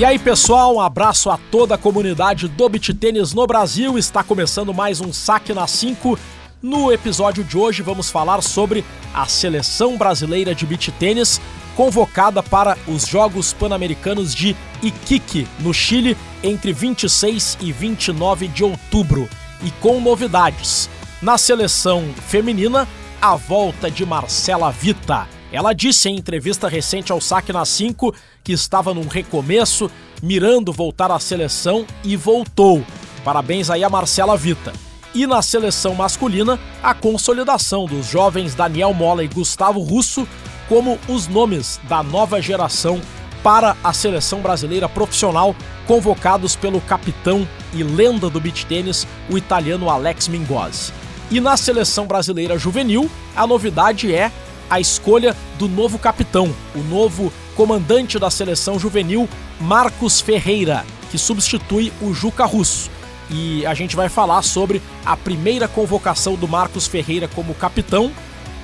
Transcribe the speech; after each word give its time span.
E 0.00 0.04
aí, 0.04 0.18
pessoal, 0.18 0.76
um 0.76 0.80
abraço 0.80 1.28
a 1.28 1.38
toda 1.50 1.74
a 1.74 1.78
comunidade 1.78 2.48
do 2.48 2.68
beat 2.70 2.88
tênis 2.94 3.34
no 3.34 3.46
Brasil. 3.46 3.98
Está 3.98 4.24
começando 4.24 4.72
mais 4.72 4.98
um 4.98 5.12
Saque 5.12 5.52
na 5.52 5.66
5. 5.66 6.18
No 6.62 6.90
episódio 6.90 7.44
de 7.44 7.58
hoje 7.58 7.82
vamos 7.82 8.08
falar 8.08 8.42
sobre 8.42 8.82
a 9.12 9.26
seleção 9.26 9.98
brasileira 9.98 10.54
de 10.54 10.64
beat 10.64 10.88
tênis 10.98 11.38
convocada 11.76 12.42
para 12.42 12.78
os 12.88 13.06
Jogos 13.06 13.52
Pan-Americanos 13.52 14.34
de 14.34 14.56
Iquique, 14.82 15.46
no 15.58 15.74
Chile, 15.74 16.16
entre 16.42 16.72
26 16.72 17.58
e 17.60 17.70
29 17.70 18.48
de 18.48 18.64
outubro, 18.64 19.28
e 19.62 19.70
com 19.82 20.00
novidades. 20.00 20.88
Na 21.20 21.36
seleção 21.36 22.08
feminina, 22.26 22.88
a 23.20 23.36
volta 23.36 23.90
de 23.90 24.06
Marcela 24.06 24.72
Vita. 24.72 25.28
Ela 25.52 25.72
disse 25.74 26.08
em 26.08 26.16
entrevista 26.16 26.68
recente 26.68 27.12
ao 27.12 27.20
Saque 27.20 27.52
na 27.52 27.66
5 27.66 28.14
que 28.42 28.52
estava 28.52 28.92
num 28.94 29.06
recomeço, 29.06 29.90
mirando 30.22 30.72
voltar 30.72 31.10
à 31.10 31.18
seleção 31.18 31.86
e 32.04 32.16
voltou. 32.16 32.84
Parabéns 33.24 33.70
aí 33.70 33.84
a 33.84 33.90
Marcela 33.90 34.36
Vita. 34.36 34.72
E 35.14 35.26
na 35.26 35.42
seleção 35.42 35.94
masculina, 35.94 36.58
a 36.82 36.94
consolidação 36.94 37.84
dos 37.84 38.06
jovens 38.06 38.54
Daniel 38.54 38.94
Mola 38.94 39.24
e 39.24 39.28
Gustavo 39.28 39.80
Russo 39.80 40.26
como 40.70 41.00
os 41.08 41.26
nomes 41.26 41.80
da 41.88 42.00
nova 42.00 42.40
geração 42.40 43.00
para 43.42 43.76
a 43.82 43.92
seleção 43.92 44.40
brasileira 44.40 44.88
profissional, 44.88 45.56
convocados 45.84 46.54
pelo 46.54 46.80
capitão 46.80 47.46
e 47.74 47.82
lenda 47.82 48.30
do 48.30 48.40
beach 48.40 48.64
tênis, 48.66 49.04
o 49.28 49.36
italiano 49.36 49.90
Alex 49.90 50.28
Mingozzi. 50.28 50.92
E 51.28 51.40
na 51.40 51.56
seleção 51.56 52.06
brasileira 52.06 52.56
juvenil, 52.56 53.10
a 53.34 53.46
novidade 53.48 54.14
é 54.14 54.30
a 54.68 54.78
escolha 54.78 55.36
do 55.58 55.68
novo 55.68 55.98
capitão, 55.98 56.54
o 56.72 56.78
novo 56.84 57.32
comandante 57.60 58.18
da 58.18 58.30
seleção 58.30 58.78
juvenil, 58.78 59.28
Marcos 59.60 60.18
Ferreira, 60.18 60.82
que 61.10 61.18
substitui 61.18 61.92
o 62.00 62.14
Juca 62.14 62.46
Russo. 62.46 62.90
E 63.28 63.66
a 63.66 63.74
gente 63.74 63.94
vai 63.94 64.08
falar 64.08 64.40
sobre 64.40 64.80
a 65.04 65.14
primeira 65.14 65.68
convocação 65.68 66.36
do 66.36 66.48
Marcos 66.48 66.86
Ferreira 66.86 67.28
como 67.28 67.52
capitão, 67.52 68.12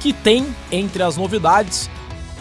que 0.00 0.14
tem 0.14 0.46
entre 0.72 1.02
as 1.02 1.18
novidades 1.18 1.90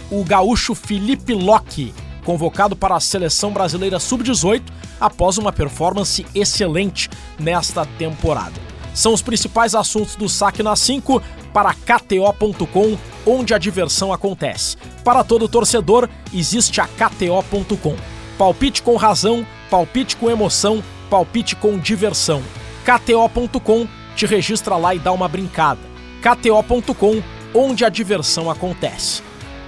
o 0.10 0.24
gaúcho 0.24 0.74
Felipe 0.74 1.34
Locke, 1.34 1.94
convocado 2.24 2.74
para 2.74 2.96
a 2.96 3.02
seleção 3.02 3.52
brasileira 3.52 4.00
sub-18 4.00 4.64
após 4.98 5.38
uma 5.38 5.52
performance 5.52 6.26
excelente 6.34 7.10
nesta 7.38 7.86
temporada. 7.86 8.62
São 8.94 9.14
os 9.14 9.22
principais 9.22 9.76
assuntos 9.76 10.16
do 10.16 10.30
Saque 10.30 10.64
na 10.64 10.78
5 10.78 11.22
para 11.56 11.74
KTO.com, 11.74 12.98
onde 13.26 13.54
a 13.54 13.58
diversão 13.58 14.12
acontece. 14.12 14.76
Para 15.06 15.24
todo 15.24 15.48
torcedor, 15.48 16.10
existe 16.34 16.82
a 16.82 16.86
KTO.com. 16.86 17.96
Palpite 18.38 18.84
com 18.84 18.98
razão, 18.98 19.48
palpite 19.70 20.18
com 20.18 20.30
emoção, 20.30 20.84
palpite 21.10 21.56
com 21.56 21.80
diversão. 21.80 22.44
KTO.com 22.84 23.88
te 24.18 24.26
registra 24.26 24.76
lá 24.76 24.94
e 24.94 25.00
dá 25.00 25.14
uma 25.14 25.30
brincada. 25.30 25.80
KTO.com, 26.22 27.24
onde 27.54 27.86
a 27.86 27.90
diversão 27.90 28.52
acontece. 28.52 29.24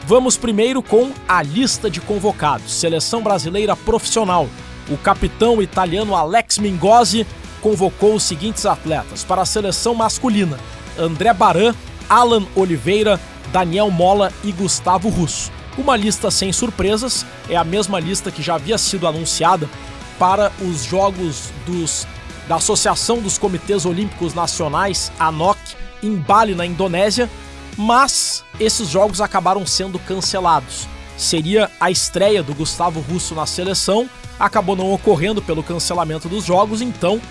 Vamos 0.06 0.36
primeiro 0.36 0.84
com 0.84 1.14
a 1.26 1.42
lista 1.42 1.90
de 1.90 2.02
convocados. 2.02 2.74
Seleção 2.74 3.22
brasileira 3.22 3.78
profissional. 3.78 4.50
O 4.90 4.98
capitão 4.98 5.62
italiano 5.62 6.18
Alex 6.18 6.58
Mingozzi 6.58 7.26
convocou 7.62 8.16
os 8.16 8.24
seguintes 8.24 8.66
atletas 8.66 9.24
para 9.24 9.42
a 9.42 9.46
seleção 9.46 9.96
masculina: 9.96 10.58
André 10.98 11.34
Baran, 11.34 11.74
Alan 12.10 12.46
Oliveira, 12.56 13.20
Daniel 13.52 13.90
Mola 13.90 14.32
e 14.44 14.52
Gustavo 14.52 15.10
Russo. 15.10 15.52
Uma 15.78 15.96
lista 15.96 16.32
sem 16.32 16.52
surpresas, 16.52 17.26
é 17.50 17.56
a 17.56 17.64
mesma 17.64 18.00
lista 18.00 18.32
que 18.32 18.42
já 18.42 18.56
havia 18.56 18.78
sido 18.78 19.08
anunciada 19.08 19.70
para 20.18 20.52
os 20.62 20.84
jogos 20.84 21.52
dos, 21.66 22.08
da 22.48 22.56
Associação 22.56 23.20
dos 23.20 23.38
Comitês 23.38 23.86
Olímpicos 23.86 24.34
Nacionais, 24.34 25.12
ANOC, 25.20 25.58
em 26.02 26.16
Bali, 26.16 26.56
na 26.56 26.66
Indonésia, 26.66 27.30
mas 27.78 28.44
esses 28.60 28.90
jogos 28.90 29.22
acabaram 29.22 29.66
sendo 29.66 30.00
cancelados. 30.00 30.88
Seria 31.16 31.70
a 31.80 31.92
estreia 31.92 32.42
do 32.42 32.54
Gustavo 32.54 33.00
Russo 33.00 33.36
na 33.36 33.46
seleção, 33.46 34.10
acabou 34.40 34.76
não 34.76 34.92
ocorrendo 34.92 35.42
pelo 35.42 35.64
cancelamento 35.64 36.28
dos 36.28 36.44
jogos, 36.44 36.82
então 36.82 37.22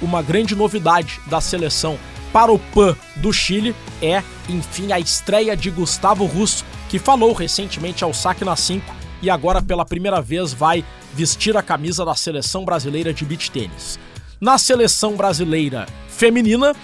uma 0.00 0.22
grande 0.22 0.54
novidade 0.54 1.20
da 1.26 1.40
seleção 1.40 1.98
para 2.32 2.52
o 2.52 2.58
PAN 2.58 2.96
do 3.16 3.32
Chile 3.32 3.74
é, 4.02 4.22
enfim, 4.48 4.92
a 4.92 4.98
estreia 4.98 5.56
de 5.56 5.70
Gustavo 5.70 6.24
Russo, 6.24 6.64
que 6.88 6.98
falou 6.98 7.32
recentemente 7.32 8.04
ao 8.04 8.14
Saque 8.14 8.44
na 8.44 8.56
5 8.56 8.94
e 9.20 9.28
agora 9.28 9.60
pela 9.60 9.84
primeira 9.84 10.20
vez 10.22 10.52
vai 10.52 10.84
vestir 11.14 11.56
a 11.56 11.62
camisa 11.62 12.04
da 12.04 12.14
seleção 12.14 12.64
brasileira 12.64 13.12
de 13.12 13.24
beach 13.24 13.50
tênis. 13.50 13.98
Na 14.40 14.56
seleção 14.56 15.16
brasileira 15.16 15.86
feminina, 16.08 16.74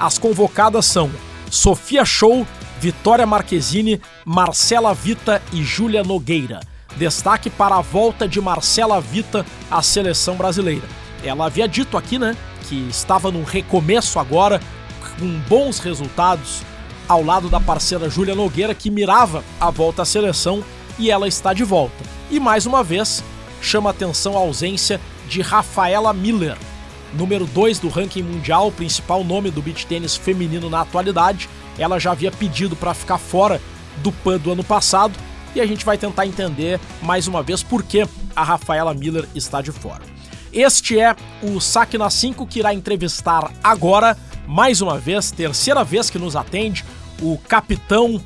as 0.00 0.18
convocadas 0.18 0.86
são 0.86 1.10
Sofia 1.50 2.04
Show, 2.04 2.46
Vitória 2.80 3.26
Marquezine, 3.26 4.00
Marcela 4.24 4.94
Vita 4.94 5.42
e 5.52 5.62
Júlia 5.62 6.02
Nogueira. 6.02 6.60
Destaque 6.96 7.50
para 7.50 7.76
a 7.76 7.80
volta 7.80 8.26
de 8.26 8.40
Marcela 8.40 9.00
Vita 9.00 9.44
à 9.70 9.82
seleção 9.82 10.36
brasileira. 10.36 10.86
Ela 11.22 11.46
havia 11.46 11.68
dito 11.68 11.96
aqui, 11.96 12.18
né, 12.18 12.36
que 12.68 12.74
estava 12.88 13.30
num 13.30 13.44
recomeço 13.44 14.18
agora, 14.18 14.60
com 15.12 15.26
bons 15.48 15.78
resultados, 15.78 16.62
ao 17.08 17.22
lado 17.22 17.48
da 17.48 17.60
parceira 17.60 18.08
Júlia 18.08 18.34
Nogueira, 18.34 18.74
que 18.74 18.90
mirava 18.90 19.44
a 19.60 19.70
volta 19.70 20.02
à 20.02 20.04
seleção 20.04 20.64
e 20.98 21.10
ela 21.10 21.28
está 21.28 21.52
de 21.52 21.64
volta. 21.64 22.04
E 22.30 22.40
mais 22.40 22.66
uma 22.66 22.82
vez, 22.82 23.22
chama 23.60 23.90
atenção 23.90 24.36
a 24.36 24.40
ausência 24.40 25.00
de 25.28 25.40
Rafaela 25.40 26.12
Miller, 26.12 26.56
número 27.14 27.46
2 27.46 27.78
do 27.78 27.88
ranking 27.88 28.22
mundial, 28.22 28.72
principal 28.72 29.22
nome 29.24 29.50
do 29.50 29.62
beach 29.62 29.86
tênis 29.86 30.16
feminino 30.16 30.68
na 30.68 30.80
atualidade. 30.80 31.48
Ela 31.78 31.98
já 31.98 32.12
havia 32.12 32.30
pedido 32.30 32.76
para 32.76 32.94
ficar 32.94 33.18
fora 33.18 33.60
do 33.98 34.12
PAN 34.12 34.38
do 34.38 34.52
ano 34.52 34.64
passado 34.64 35.14
e 35.54 35.60
a 35.60 35.66
gente 35.66 35.84
vai 35.84 35.98
tentar 35.98 36.26
entender 36.26 36.80
mais 37.02 37.26
uma 37.26 37.42
vez 37.42 37.62
por 37.62 37.82
que 37.82 38.06
a 38.34 38.42
Rafaela 38.42 38.94
Miller 38.94 39.28
está 39.34 39.60
de 39.60 39.70
fora. 39.70 40.02
Este 40.52 41.00
é 41.00 41.16
o 41.42 41.58
Saque 41.60 41.96
na 41.96 42.10
5 42.10 42.46
que 42.46 42.58
irá 42.58 42.74
entrevistar 42.74 43.50
agora, 43.64 44.16
mais 44.46 44.80
uma 44.80 44.98
vez, 44.98 45.30
terceira 45.30 45.84
vez 45.84 46.10
que 46.10 46.18
nos 46.18 46.36
atende, 46.36 46.84
o 47.20 47.38
capitão 47.38 48.20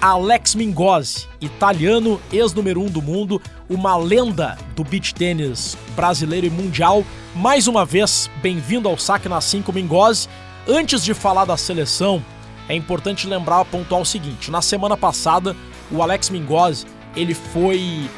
Alex 0.00 0.54
Mingozzi, 0.54 1.26
italiano, 1.40 2.20
ex-número 2.32 2.80
1 2.80 2.84
um 2.84 2.90
do 2.90 3.00
mundo, 3.00 3.40
uma 3.68 3.96
lenda 3.96 4.58
do 4.76 4.84
beach 4.84 5.14
tênis 5.14 5.76
brasileiro 5.96 6.46
e 6.46 6.50
mundial. 6.50 7.04
Mais 7.34 7.66
uma 7.66 7.84
vez, 7.86 8.28
bem-vindo 8.42 8.88
ao 8.88 8.98
Saque 8.98 9.28
na 9.28 9.40
5 9.40 9.72
Mingozzi. 9.72 10.28
Antes 10.68 11.02
de 11.04 11.14
falar 11.14 11.44
da 11.44 11.56
seleção, 11.56 12.22
é 12.68 12.74
importante 12.74 13.26
lembrar, 13.26 13.64
pontuar 13.64 14.00
o 14.00 14.06
seguinte: 14.06 14.50
na 14.50 14.60
semana 14.60 14.96
passada, 14.96 15.56
o 15.90 16.02
Alex 16.02 16.28
Mingozzi 16.28 16.86
ele 17.16 17.34
foi 17.34 18.08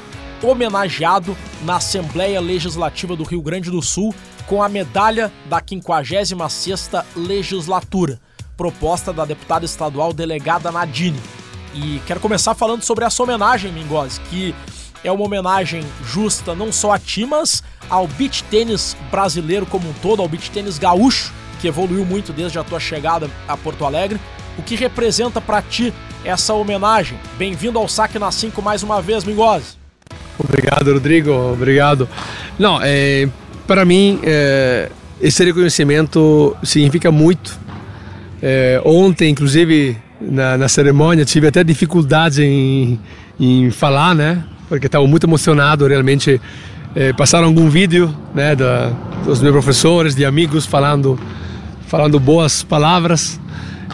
homenageado 0.43 1.37
na 1.63 1.77
Assembleia 1.77 2.41
Legislativa 2.41 3.15
do 3.15 3.25
Rio 3.25 3.43
Grande 3.43 3.71
do 3.71 3.83
Sul 3.83 4.15
com 4.47 4.63
a 4.63 4.69
medalha 4.69 5.33
da 5.47 5.61
56ª 5.61 7.05
legislatura, 7.15 8.21
proposta 8.57 9.13
da 9.13 9.25
deputada 9.25 9.65
estadual 9.65 10.13
delegada 10.13 10.71
Nadine. 10.71 11.21
E 11.75 12.01
quero 12.07 12.21
começar 12.21 12.55
falando 12.55 12.83
sobre 12.83 13.05
essa 13.05 13.23
homenagem, 13.23 13.73
Mingozzi, 13.73 14.21
que 14.31 14.55
é 15.05 15.13
uma 15.13 15.25
homenagem 15.25 15.85
justa 16.05 16.55
não 16.55 16.73
só 16.73 16.93
a 16.93 16.99
ti, 16.99 17.27
mas 17.27 17.63
ao 17.91 18.07
beach 18.07 18.43
tênis 18.45 18.97
brasileiro 19.11 19.67
como 19.67 19.89
um 19.89 19.93
todo, 19.95 20.23
ao 20.23 20.29
beach 20.29 20.51
tênis 20.51 20.79
gaúcho, 20.79 21.33
que 21.61 21.69
evoluiu 21.69 22.05
muito 22.05 22.33
desde 22.33 22.59
a 22.59 22.65
tua 22.65 22.81
chegada 22.81 23.29
a 23.47 23.57
Porto 23.57 23.85
Alegre. 23.85 24.21
O 24.57 24.63
que 24.63 24.75
representa 24.75 25.41
para 25.41 25.61
ti 25.61 25.93
essa 26.25 26.55
homenagem? 26.55 27.19
Bem-vindo 27.37 27.79
ao 27.79 27.89
Saque 27.89 28.19
na 28.19 28.31
5 28.31 28.63
mais 28.63 28.83
uma 28.83 29.03
vez, 29.03 29.23
Mingozzi. 29.25 29.77
Obrigado, 30.39 30.93
Rodrigo. 30.93 31.31
Obrigado. 31.53 32.09
Não, 32.59 32.79
é, 32.83 33.29
para 33.67 33.85
mim, 33.85 34.21
é, 34.23 34.91
esse 35.21 35.45
reconhecimento 35.45 36.57
significa 36.63 37.11
muito. 37.11 37.59
É, 38.43 38.81
ontem, 38.85 39.31
inclusive, 39.31 39.97
na, 40.21 40.57
na, 40.57 40.69
cerimônia, 40.69 41.25
tive 41.25 41.49
até 41.49 41.65
dificuldades 41.65 42.39
em, 42.39 42.99
em 43.39 43.71
falar, 43.71 44.15
né? 44.15 44.45
Porque 44.69 44.87
estava 44.87 45.07
muito 45.07 45.27
emocionado, 45.27 45.87
realmente. 45.87 46.41
É, 46.95 47.13
passaram 47.13 47.47
algum 47.49 47.69
vídeo, 47.69 48.15
né, 48.35 48.57
da, 48.57 48.91
dos 49.23 49.43
meus 49.43 49.53
professores, 49.53 50.15
de 50.15 50.25
amigos 50.25 50.65
falando, 50.65 51.21
falando 51.87 52.19
boas 52.19 52.63
palavras. 52.63 53.39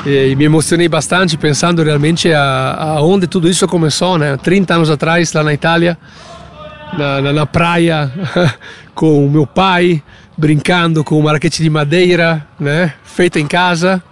E, 0.06 0.36
me 0.36 0.44
emocionei 0.44 0.88
bastante 0.88 1.36
pensando 1.36 1.82
realmente 1.82 2.32
aonde 2.32 3.26
tudo 3.26 3.48
isso 3.48 3.66
começou, 3.66 4.18
né? 4.18 4.36
30 4.36 4.74
anos 4.74 4.90
atrás, 4.90 5.32
lá 5.32 5.42
na 5.42 5.52
Itália, 5.52 5.98
na, 6.96 7.20
na, 7.20 7.32
na 7.32 7.46
praia, 7.46 8.12
com 8.94 9.26
o 9.26 9.30
meu 9.30 9.46
pai, 9.46 10.02
brincando 10.36 11.02
com 11.02 11.18
uma 11.18 11.32
raquete 11.32 11.62
de 11.62 11.70
madeira, 11.70 12.46
né? 12.58 12.92
Feita 13.04 13.40
em 13.40 13.46
casa. 13.46 14.02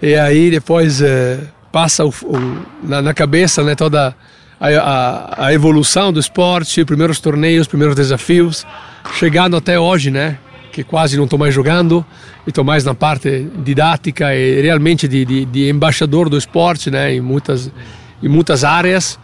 E 0.00 0.14
aí 0.14 0.50
depois 0.50 1.00
eh, 1.00 1.40
passa 1.70 2.04
o, 2.04 2.08
o, 2.08 2.66
na, 2.82 3.02
na, 3.02 3.14
cabeça, 3.14 3.62
né? 3.62 3.74
Toda 3.74 4.14
a, 4.60 4.68
a, 4.68 5.46
a 5.46 5.54
evolução 5.54 6.12
do 6.12 6.20
esporte, 6.20 6.84
primeiros 6.84 7.20
torneios, 7.20 7.66
primeiros 7.66 7.96
desafios, 7.96 8.66
chegando 9.14 9.56
até 9.56 9.78
hoje, 9.78 10.10
né? 10.10 10.38
Que 10.72 10.82
quase 10.82 11.16
não 11.16 11.24
estou 11.24 11.38
mais 11.38 11.54
jogando, 11.54 12.04
estou 12.46 12.64
mais 12.64 12.84
na 12.84 12.94
parte 12.94 13.48
didática 13.58 14.34
e 14.34 14.62
realmente 14.62 15.06
de, 15.06 15.24
de, 15.24 15.44
de 15.44 15.68
embaixador 15.68 16.28
do 16.28 16.38
esporte, 16.38 16.90
né? 16.90 17.14
Em 17.14 17.20
muitas, 17.20 17.70
em 18.22 18.28
muitas 18.28 18.64
áreas. 18.64 19.18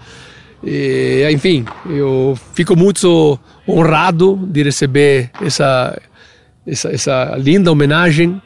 E, 0.62 1.28
enfim, 1.30 1.64
eu 1.88 2.38
fico 2.54 2.76
muito 2.76 3.38
honrado 3.66 4.36
de 4.50 4.62
receber 4.62 5.30
essa, 5.40 6.00
essa, 6.66 6.90
essa 6.90 7.36
linda 7.36 7.70
homenagem, 7.70 8.40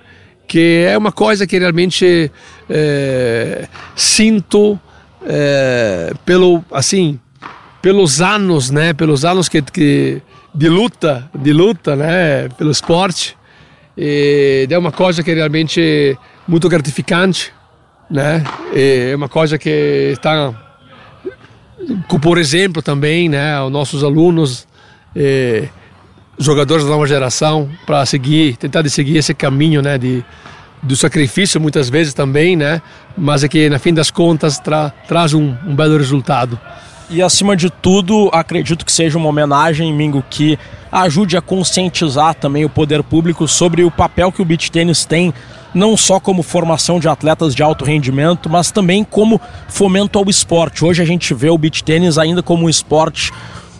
que 0.46 0.84
é 0.86 0.96
uma 0.98 1.12
coisa 1.12 1.46
que 1.46 1.58
realmente 1.58 2.30
é, 2.68 3.66
sinto 3.96 4.78
é, 5.24 6.12
pelo 6.24 6.62
assim 6.70 7.18
pelos 7.82 8.22
anos, 8.22 8.70
né? 8.70 8.92
Pelos 8.92 9.24
anos 9.24 9.48
que, 9.48 9.60
que 9.60 10.22
de 10.54 10.68
luta, 10.68 11.28
de 11.34 11.52
luta, 11.52 11.96
né? 11.96 12.48
Pelo 12.56 12.70
esporte. 12.70 13.36
E 13.98 14.66
é 14.70 14.78
uma 14.78 14.92
coisa 14.92 15.22
que 15.22 15.34
realmente 15.34 16.16
muito 16.46 16.68
gratificante, 16.68 17.52
né? 18.08 18.44
E 18.72 19.10
é 19.10 19.16
uma 19.16 19.28
coisa 19.28 19.58
que 19.58 20.10
está 20.12 20.71
por 22.20 22.38
exemplo 22.38 22.82
também, 22.82 23.28
né? 23.28 23.60
Os 23.62 23.70
nossos 23.70 24.04
alunos, 24.04 24.66
jogadores 26.38 26.84
da 26.84 26.90
nova 26.90 27.06
geração, 27.06 27.68
para 27.86 28.04
seguir, 28.06 28.56
tentar 28.56 28.82
de 28.82 28.90
seguir 28.90 29.16
esse 29.18 29.34
caminho, 29.34 29.82
né? 29.82 29.98
De 29.98 30.24
do 30.82 30.96
sacrifício 30.96 31.60
muitas 31.60 31.88
vezes 31.88 32.12
também, 32.12 32.56
né? 32.56 32.82
Mas 33.16 33.44
é 33.44 33.48
que, 33.48 33.70
na 33.70 33.78
fim 33.78 33.94
das 33.94 34.10
contas, 34.10 34.58
tra 34.58 34.90
traz 35.06 35.32
um, 35.32 35.54
um 35.64 35.76
belo 35.76 35.96
resultado. 35.96 36.58
E 37.08 37.22
acima 37.22 37.54
de 37.54 37.70
tudo, 37.70 38.30
acredito 38.32 38.84
que 38.84 38.90
seja 38.90 39.18
uma 39.18 39.28
homenagem, 39.28 39.92
Mingo, 39.92 40.24
que 40.28 40.58
ajude 40.90 41.36
a 41.36 41.40
conscientizar 41.40 42.34
também 42.34 42.64
o 42.64 42.70
poder 42.70 43.02
público 43.02 43.46
sobre 43.46 43.84
o 43.84 43.90
papel 43.90 44.32
que 44.32 44.42
o 44.42 44.44
beach 44.44 44.72
tênis 44.72 45.04
tem, 45.04 45.32
não 45.74 45.96
só 45.96 46.20
como 46.20 46.42
formação 46.42 47.00
de 47.00 47.08
atletas 47.08 47.54
de 47.54 47.62
alto 47.62 47.84
rendimento, 47.84 48.48
mas 48.50 48.70
também 48.70 49.04
como 49.04 49.40
fomento 49.68 50.18
ao 50.18 50.28
esporte. 50.28 50.84
Hoje 50.84 51.02
a 51.02 51.06
gente 51.06 51.32
vê 51.34 51.50
o 51.50 51.58
beach 51.58 51.82
tênis 51.82 52.18
ainda 52.18 52.42
como 52.42 52.66
um 52.66 52.70
esporte 52.70 53.32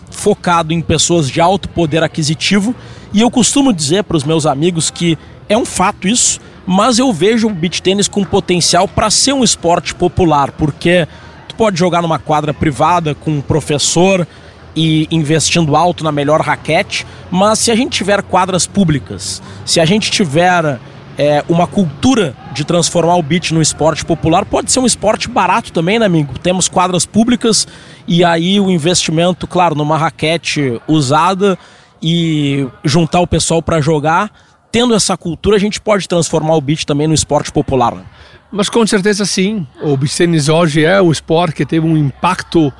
focado 0.09 0.73
em 0.73 0.81
pessoas 0.81 1.29
de 1.29 1.41
alto 1.41 1.67
poder 1.69 2.03
aquisitivo, 2.03 2.75
e 3.11 3.21
eu 3.21 3.29
costumo 3.29 3.73
dizer 3.73 4.03
para 4.03 4.17
os 4.17 4.23
meus 4.23 4.45
amigos 4.45 4.89
que 4.89 5.17
é 5.49 5.57
um 5.57 5.65
fato 5.65 6.07
isso 6.07 6.39
mas 6.65 6.97
eu 6.99 7.11
vejo 7.11 7.47
o 7.47 7.53
beach 7.53 7.81
tênis 7.81 8.07
com 8.07 8.23
potencial 8.23 8.87
para 8.87 9.09
ser 9.09 9.33
um 9.33 9.43
esporte 9.43 9.93
popular, 9.93 10.51
porque 10.51 11.07
tu 11.47 11.55
pode 11.55 11.77
jogar 11.77 12.01
numa 12.01 12.19
quadra 12.19 12.53
privada 12.53 13.13
com 13.13 13.31
um 13.31 13.41
professor 13.41 14.27
e 14.75 15.07
investindo 15.11 15.75
alto 15.75 16.03
na 16.03 16.11
melhor 16.11 16.41
raquete, 16.41 17.05
mas 17.29 17.59
se 17.59 17.69
a 17.69 17.75
gente 17.75 17.91
tiver 17.91 18.23
quadras 18.23 18.65
públicas, 18.65 19.41
se 19.65 19.79
a 19.79 19.85
gente 19.85 20.09
tiver 20.09 20.79
é, 21.17 21.43
uma 21.47 21.67
cultura 21.67 22.35
de 22.53 22.63
transformar 22.63 23.15
o 23.15 23.21
beach 23.21 23.53
no 23.53 23.61
esporte 23.61 24.03
popular, 24.05 24.45
pode 24.45 24.71
ser 24.71 24.79
um 24.79 24.85
esporte 24.85 25.27
barato 25.27 25.71
também, 25.71 25.99
né, 25.99 26.05
amigo? 26.05 26.37
Temos 26.39 26.67
quadras 26.67 27.05
públicas 27.05 27.67
e 28.07 28.23
aí 28.23 28.59
o 28.59 28.69
investimento, 28.69 29.47
claro, 29.47 29.75
numa 29.75 29.97
raquete 29.97 30.81
usada 30.87 31.57
e 32.01 32.67
juntar 32.83 33.21
o 33.21 33.27
pessoal 33.27 33.61
para 33.61 33.79
jogar 33.79 34.31
tendo 34.73 34.95
essa 34.95 35.15
cultura, 35.15 35.55
a 35.55 35.59
gente 35.59 35.79
pode 35.79 36.09
transformar 36.09 36.55
o 36.55 36.61
beach 36.61 36.83
também 36.83 37.05
no 37.07 37.13
esporte 37.13 37.51
popular. 37.51 37.93
Né? 37.93 38.03
Mas 38.51 38.69
com 38.69 38.85
certeza 38.87 39.23
sim. 39.23 39.67
O 39.83 39.95
beach 39.95 40.17
tennis 40.17 40.49
hoje 40.49 40.83
é 40.83 40.99
um 40.99 41.11
esporte 41.11 41.53
que 41.57 41.65
teve 41.65 41.85
um 41.85 41.95
impacto 41.95 42.73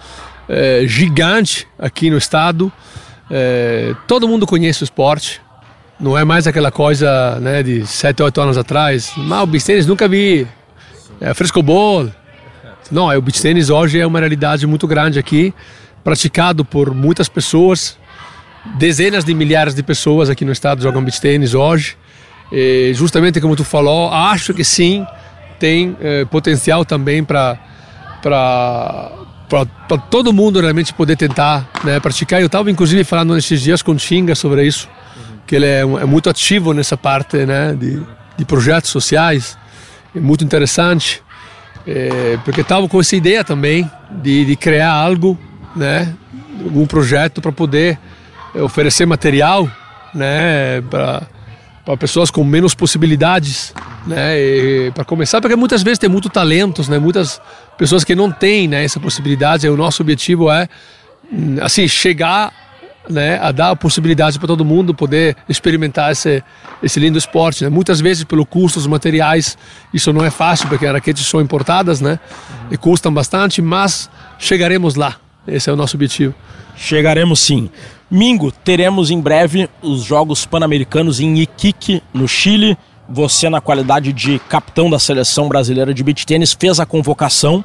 é, 0.50 0.86
gigante 0.88 1.68
aqui 1.78 2.10
no 2.10 2.18
estado. 2.18 2.74
É, 3.30 3.96
todo 4.08 4.28
mundo 4.28 4.48
conhece 4.48 4.82
o 4.82 4.86
esporte. 4.86 5.40
Não 6.00 6.18
é 6.18 6.24
mais 6.24 6.48
aquela 6.48 6.72
coisa 6.72 7.40
né, 7.40 7.64
de 7.64 7.86
7, 7.86 8.24
8 8.24 8.42
anos 8.42 8.58
atrás. 8.58 9.14
Mas 9.16 9.44
o 9.44 9.46
beach 9.46 9.66
tennis 9.66 9.86
nunca 9.86 10.08
vi. 10.08 10.48
É 11.22 11.34
frescobol. 11.34 12.10
Não, 12.92 13.12
é, 13.12 13.18
o 13.18 13.22
beach 13.22 13.42
tennis 13.42 13.70
hoje 13.70 14.00
é 14.00 14.06
uma 14.06 14.20
realidade 14.20 14.68
muito 14.68 14.88
grande 14.88 15.18
aqui, 15.18 15.54
praticado 16.04 16.66
por 16.66 16.94
muitas 16.94 17.30
pessoas, 17.30 17.98
dezenas 18.78 19.24
de 19.24 19.34
milhares 19.34 19.74
de 19.74 19.82
pessoas 19.82 20.30
aqui 20.30 20.44
no 20.44 20.52
estado 20.52 20.82
jogam 20.82 21.04
beach 21.04 21.20
tênis 21.20 21.54
hoje. 21.54 21.98
E 22.52 22.92
justamente 22.94 23.40
como 23.42 23.56
tu 23.56 23.64
falou, 23.64 24.12
acho 24.12 24.54
que 24.54 24.64
sim, 24.64 25.06
tem 25.60 25.96
eh, 26.02 26.26
potencial 26.26 26.86
também 26.86 27.24
para 27.24 27.58
para 28.22 29.98
todo 30.10 30.32
mundo 30.32 30.60
realmente 30.62 30.94
poder 30.94 31.16
tentar 31.16 31.70
né, 31.84 32.00
praticar. 32.00 32.40
Eu 32.40 32.48
estava 32.48 32.72
inclusive 32.72 33.04
falando 33.04 33.34
nesses 33.34 33.62
dias 33.62 33.82
com 33.82 33.92
o 33.92 34.00
Xinga 34.00 34.36
sobre 34.36 34.66
isso, 34.66 34.90
que 35.54 35.58
ele 35.58 35.68
é, 35.68 35.82
é, 35.82 36.06
muito 36.06 36.32
ativo 36.32 36.74
nessa 36.74 36.98
parte 36.98 37.46
né, 37.46 37.76
de, 37.76 38.02
de 38.36 38.44
projetos 38.44 38.90
sociais, 38.90 39.56
é 40.16 40.20
muito 40.20 40.44
interessante, 40.44 41.22
é, 41.86 42.40
porque 42.44 42.62
estava 42.62 42.90
com 42.90 43.00
essa 43.00 43.16
ideia 43.16 43.44
também 43.44 43.88
de, 44.10 44.46
de 44.46 44.56
criar 44.56 44.92
algo, 44.92 45.38
né, 45.76 46.12
um 46.74 46.88
projeto 46.88 47.40
para 47.40 47.52
poder 47.52 48.00
oferecer 48.56 49.06
material 49.06 49.70
né, 50.12 50.82
para 50.90 51.98
pessoas 52.00 52.32
com 52.32 52.44
menos 52.44 52.74
possibilidades, 52.74 53.76
né, 54.08 54.90
para 54.96 55.06
começar, 55.06 55.40
porque 55.40 55.56
muitas 55.56 55.84
vezes 55.84 56.00
tem 56.00 56.10
muito 56.10 56.30
talentos, 56.30 56.90
né, 56.90 56.98
muitas 56.98 57.40
pessoas 57.78 58.04
que 58.04 58.16
não 58.16 58.32
têm 58.32 58.68
né, 58.68 58.84
essa 58.84 59.00
possibilidade. 59.00 59.68
E 59.68 59.70
o 59.70 59.78
nosso 59.78 60.02
objetivo 60.02 60.52
é 60.52 60.68
assim 61.62 61.88
chegar 61.88 62.52
né, 63.10 63.38
a 63.42 63.52
dar 63.52 63.72
a 63.72 63.76
possibilidade 63.76 64.40
para 64.40 64.48
todo 64.48 64.64
mundo 64.64 64.94
poder 64.94 65.36
experimentar 65.48 66.12
esse, 66.12 66.44
esse 66.82 67.00
lindo 67.00 67.18
esporte. 67.18 67.64
Né? 67.64 67.70
Muitas 67.70 68.00
vezes, 68.00 68.24
pelo 68.24 68.46
custo 68.46 68.80
dos 68.80 68.88
materiais, 68.88 69.58
isso 69.94 70.14
não 70.14 70.24
é 70.24 70.30
fácil, 70.30 70.68
porque 70.70 70.86
as 70.86 70.94
raquetes 70.94 71.26
são 71.26 71.42
importadas 71.42 72.02
né, 72.02 72.20
e 72.72 72.78
custam 72.78 73.14
bastante, 73.14 73.62
mas 73.62 74.10
chegaremos 74.40 74.96
lá. 74.96 75.18
Esse 75.48 75.70
é 75.70 75.74
o 75.74 75.76
nosso 75.76 75.98
objetivo. 75.98 76.34
Chegaremos 76.76 77.40
sim. 77.40 77.70
Mingo, 78.10 78.52
teremos 78.52 79.12
em 79.12 79.20
breve 79.20 79.70
os 79.82 80.04
Jogos 80.04 80.46
Pan-Americanos 80.46 81.20
em 81.20 81.40
Iquique, 81.40 82.02
no 82.14 82.28
Chile. 82.28 82.78
Você, 83.10 83.50
na 83.50 83.60
qualidade 83.60 84.14
de 84.14 84.40
capitão 84.48 84.90
da 84.90 84.98
seleção 84.98 85.50
brasileira 85.50 85.94
de 85.94 86.04
beach 86.04 86.26
tênis, 86.26 86.56
fez 86.58 86.80
a 86.80 86.86
convocação 86.86 87.64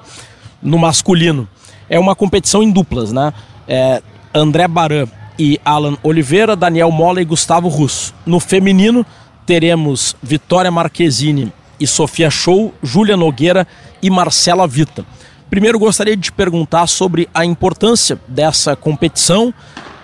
no 0.61 0.77
masculino. 0.79 1.49
É 1.89 1.99
uma 1.99 2.17
competição 2.17 2.63
em 2.63 2.71
duplas, 2.71 3.13
né? 3.13 3.33
É 3.69 4.03
André 4.35 4.67
Baran 4.67 5.07
e 5.39 5.61
Alan 5.65 5.97
Oliveira, 6.03 6.57
Daniel 6.57 6.91
Mola 6.91 7.23
e 7.23 7.25
Gustavo 7.25 7.69
Russo. 7.69 8.15
No 8.27 8.41
feminino, 8.41 9.07
teremos 9.47 10.17
Vitória 10.23 10.71
Marquezine 10.71 11.53
e 11.79 11.87
Sofia 11.87 12.31
Show, 12.31 12.75
Júlia 12.83 13.17
Nogueira 13.17 13.67
e 14.03 14.11
Marcela 14.11 14.67
Vita. 14.67 15.07
Primeiro, 15.49 15.79
gostaria 15.79 16.17
de 16.17 16.25
te 16.25 16.33
perguntar 16.33 16.87
sobre 16.87 17.29
a 17.33 17.45
importância 17.45 18.19
dessa 18.29 18.77
competição, 18.77 19.55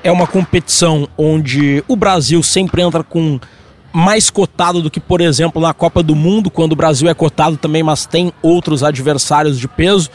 é 0.02 0.10
uma 0.12 0.26
competição 0.26 1.08
onde 1.16 1.82
o 1.88 1.96
Brasil 1.96 2.42
sempre 2.42 2.82
entra 2.82 3.02
com 3.02 3.40
mais 3.92 4.28
cotado 4.28 4.82
do 4.82 4.90
que, 4.90 5.00
por 5.00 5.20
exemplo, 5.20 5.62
na 5.62 5.72
Copa 5.72 6.02
do 6.02 6.14
Mundo, 6.14 6.50
quando 6.50 6.72
o 6.72 6.76
Brasil 6.76 7.08
é 7.08 7.14
cotado 7.14 7.56
também, 7.56 7.82
mas 7.82 8.04
tem 8.04 8.32
outros 8.42 8.82
adversários 8.82 9.58
de 9.58 9.68
peso. 9.68 10.10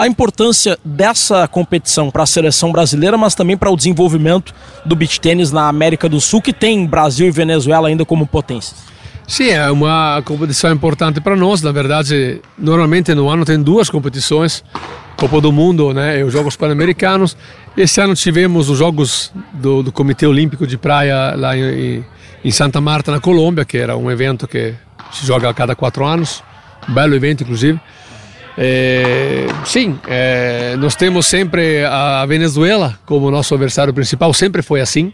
A 0.00 0.06
importância 0.06 0.78
dessa 0.82 1.46
competição 1.46 2.10
para 2.10 2.22
a 2.22 2.26
seleção 2.26 2.72
brasileira, 2.72 3.18
mas 3.18 3.34
também 3.34 3.54
para 3.54 3.68
o 3.68 3.76
desenvolvimento 3.76 4.54
do 4.82 4.96
beach 4.96 5.20
tênis 5.20 5.52
na 5.52 5.68
América 5.68 6.08
do 6.08 6.18
Sul, 6.18 6.40
que 6.40 6.54
tem 6.54 6.86
Brasil 6.86 7.26
e 7.26 7.30
Venezuela 7.30 7.88
ainda 7.88 8.02
como 8.06 8.26
potências. 8.26 8.82
Sim, 9.28 9.50
é 9.50 9.70
uma 9.70 10.22
competição 10.24 10.72
importante 10.72 11.20
para 11.20 11.36
nós. 11.36 11.60
Na 11.60 11.70
verdade, 11.70 12.40
normalmente 12.56 13.14
no 13.14 13.28
ano 13.28 13.44
tem 13.44 13.62
duas 13.62 13.90
competições 13.90 14.64
Copa 15.18 15.38
do 15.38 15.52
Mundo 15.52 15.92
né, 15.92 16.20
e 16.20 16.24
os 16.24 16.32
Jogos 16.32 16.56
Pan-Americanos. 16.56 17.36
Esse 17.76 18.00
ano 18.00 18.14
tivemos 18.14 18.70
os 18.70 18.78
Jogos 18.78 19.30
do, 19.52 19.82
do 19.82 19.92
Comitê 19.92 20.26
Olímpico 20.26 20.66
de 20.66 20.78
Praia 20.78 21.34
lá 21.36 21.54
em, 21.54 22.02
em, 22.42 22.50
Santa 22.50 22.80
Marta, 22.80 23.12
na 23.12 23.20
Colômbia, 23.20 23.66
que 23.66 23.76
era 23.76 23.98
um 23.98 24.10
evento 24.10 24.48
que 24.48 24.72
se 25.12 25.26
joga 25.26 25.50
a 25.50 25.52
cada 25.52 25.76
quatro 25.76 26.06
anos, 26.06 26.42
um 26.88 26.94
belo 26.94 27.14
evento, 27.14 27.42
inclusive. 27.42 27.78
É, 28.58 29.46
sim, 29.64 29.98
é, 30.06 30.76
nós 30.76 30.94
temos 30.94 31.26
sempre 31.26 31.84
a 31.84 32.24
Venezuela 32.26 32.98
como 33.06 33.30
nosso 33.30 33.54
adversário 33.54 33.92
principal, 33.94 34.32
sempre 34.34 34.62
foi 34.62 34.80
assim. 34.80 35.12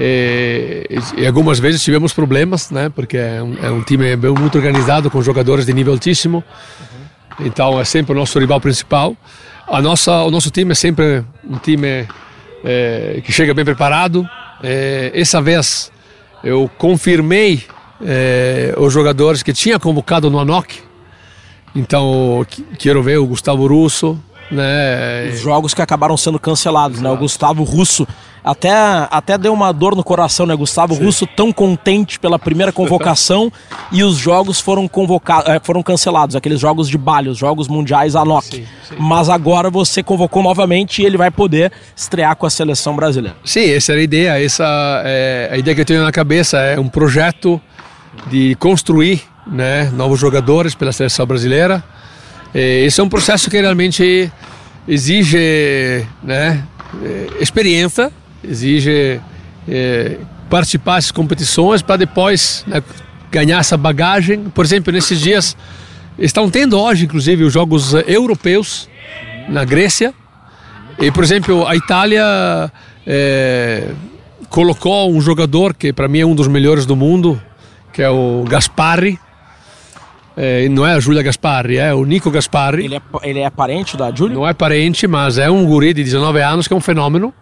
É, 0.00 0.86
e 1.16 1.26
algumas 1.26 1.58
vezes 1.58 1.82
tivemos 1.82 2.12
problemas, 2.12 2.70
né? 2.70 2.88
Porque 2.88 3.16
é 3.16 3.42
um, 3.42 3.56
é 3.60 3.68
um 3.68 3.82
time 3.82 4.14
muito 4.16 4.56
organizado 4.56 5.10
com 5.10 5.20
jogadores 5.20 5.66
de 5.66 5.72
nível 5.72 5.92
altíssimo. 5.92 6.44
Então 7.40 7.80
é 7.80 7.84
sempre 7.84 8.12
o 8.12 8.14
nosso 8.14 8.38
rival 8.38 8.60
principal. 8.60 9.16
A 9.66 9.82
nossa, 9.82 10.22
o 10.22 10.30
nosso 10.30 10.50
time 10.50 10.70
é 10.70 10.74
sempre 10.74 11.24
um 11.44 11.58
time 11.58 12.06
é, 12.64 13.20
que 13.24 13.32
chega 13.32 13.52
bem 13.52 13.64
preparado. 13.64 14.28
Essa 15.12 15.42
vez 15.42 15.90
eu 16.44 16.70
confirmei 16.78 17.64
os 18.76 18.92
jogadores 18.92 19.42
que 19.42 19.52
tinha 19.52 19.80
convocado 19.80 20.30
no 20.30 20.38
ANOC. 20.38 20.87
Então 21.78 22.44
quero 22.76 23.02
ver 23.02 23.18
o 23.18 23.26
Gustavo 23.26 23.66
Russo, 23.66 24.18
né? 24.50 25.30
Os 25.32 25.40
jogos 25.40 25.72
que 25.72 25.80
acabaram 25.80 26.16
sendo 26.16 26.38
cancelados, 26.38 26.98
Exato. 26.98 27.08
né? 27.08 27.14
O 27.14 27.20
Gustavo 27.20 27.62
Russo 27.62 28.06
até, 28.42 28.72
até 29.10 29.36
deu 29.36 29.52
uma 29.52 29.72
dor 29.72 29.94
no 29.94 30.02
coração, 30.02 30.46
né? 30.46 30.56
Gustavo 30.56 30.94
Sim. 30.94 31.04
Russo 31.04 31.26
tão 31.26 31.52
contente 31.52 32.18
pela 32.18 32.38
primeira 32.38 32.72
convocação 32.72 33.52
e 33.92 34.02
os 34.02 34.16
jogos 34.16 34.58
foram 34.58 34.88
convocados, 34.88 35.48
eh, 35.48 35.60
foram 35.62 35.82
cancelados, 35.82 36.34
aqueles 36.34 36.58
jogos 36.58 36.88
de 36.88 36.98
balho, 36.98 37.30
os 37.30 37.38
jogos 37.38 37.68
mundiais 37.68 38.16
a. 38.16 38.24
Mas 38.98 39.28
agora 39.28 39.70
você 39.70 40.02
convocou 40.02 40.42
novamente 40.42 41.02
e 41.02 41.04
ele 41.06 41.16
vai 41.16 41.30
poder 41.30 41.70
estrear 41.94 42.34
com 42.36 42.46
a 42.46 42.50
seleção 42.50 42.96
brasileira. 42.96 43.36
Sim, 43.44 43.70
essa 43.70 43.92
era 43.92 44.00
a 44.00 44.04
ideia. 44.04 44.44
Essa 44.44 44.64
é 45.04 45.50
a 45.52 45.56
ideia 45.56 45.74
que 45.74 45.80
eu 45.82 45.86
tenho 45.86 46.02
na 46.02 46.12
cabeça 46.12 46.58
é 46.58 46.78
um 46.78 46.88
projeto 46.88 47.60
de 48.26 48.54
construir, 48.56 49.22
né, 49.50 49.90
novos 49.94 50.20
jogadores 50.20 50.74
pela 50.74 50.92
seleção 50.92 51.26
brasileira. 51.26 51.82
E 52.54 52.84
esse 52.86 53.00
é 53.00 53.04
um 53.04 53.08
processo 53.08 53.50
que 53.50 53.60
realmente 53.60 54.30
exige, 54.86 56.06
né, 56.22 56.64
eh, 57.04 57.26
experiência 57.40 58.10
exige 58.42 59.20
é, 59.68 60.18
participar 60.48 60.96
dessas 60.96 61.10
competições 61.10 61.82
para 61.82 61.96
depois 61.96 62.64
né, 62.66 62.82
ganhar 63.30 63.58
essa 63.58 63.76
bagagem. 63.76 64.44
Por 64.44 64.64
exemplo, 64.64 64.92
nesses 64.92 65.20
dias 65.20 65.56
estão 66.18 66.50
tendo 66.50 66.78
hoje, 66.78 67.04
inclusive, 67.04 67.44
os 67.44 67.52
jogos 67.52 67.92
europeus 68.06 68.88
na 69.48 69.64
Grécia. 69.64 70.14
E, 70.98 71.10
por 71.10 71.22
exemplo, 71.22 71.66
a 71.66 71.76
Itália 71.76 72.72
é, 73.06 73.88
colocou 74.48 75.10
um 75.10 75.20
jogador 75.20 75.74
que 75.74 75.92
para 75.92 76.08
mim 76.08 76.20
é 76.20 76.26
um 76.26 76.34
dos 76.34 76.48
melhores 76.48 76.86
do 76.86 76.96
mundo, 76.96 77.40
que 77.92 78.02
é 78.02 78.10
o 78.10 78.44
Gasparri. 78.48 79.18
É, 80.40 80.68
não 80.68 80.86
é 80.86 80.92
a 80.92 81.00
Júlia 81.00 81.20
Gasparri, 81.20 81.78
é 81.78 81.92
o 81.92 82.04
Nico 82.04 82.30
Gasparri. 82.30 82.84
Ele 82.84 82.94
é, 82.94 83.02
ele 83.24 83.40
é 83.40 83.50
parente 83.50 83.96
da 83.96 84.14
Júlia? 84.14 84.36
Não 84.36 84.46
é 84.46 84.54
parente, 84.54 85.04
mas 85.08 85.36
é 85.36 85.50
um 85.50 85.66
guri 85.66 85.92
de 85.92 86.04
19 86.04 86.40
anos 86.40 86.68
que 86.68 86.72
é 86.72 86.76
um 86.76 86.80
fenômeno. 86.80 87.34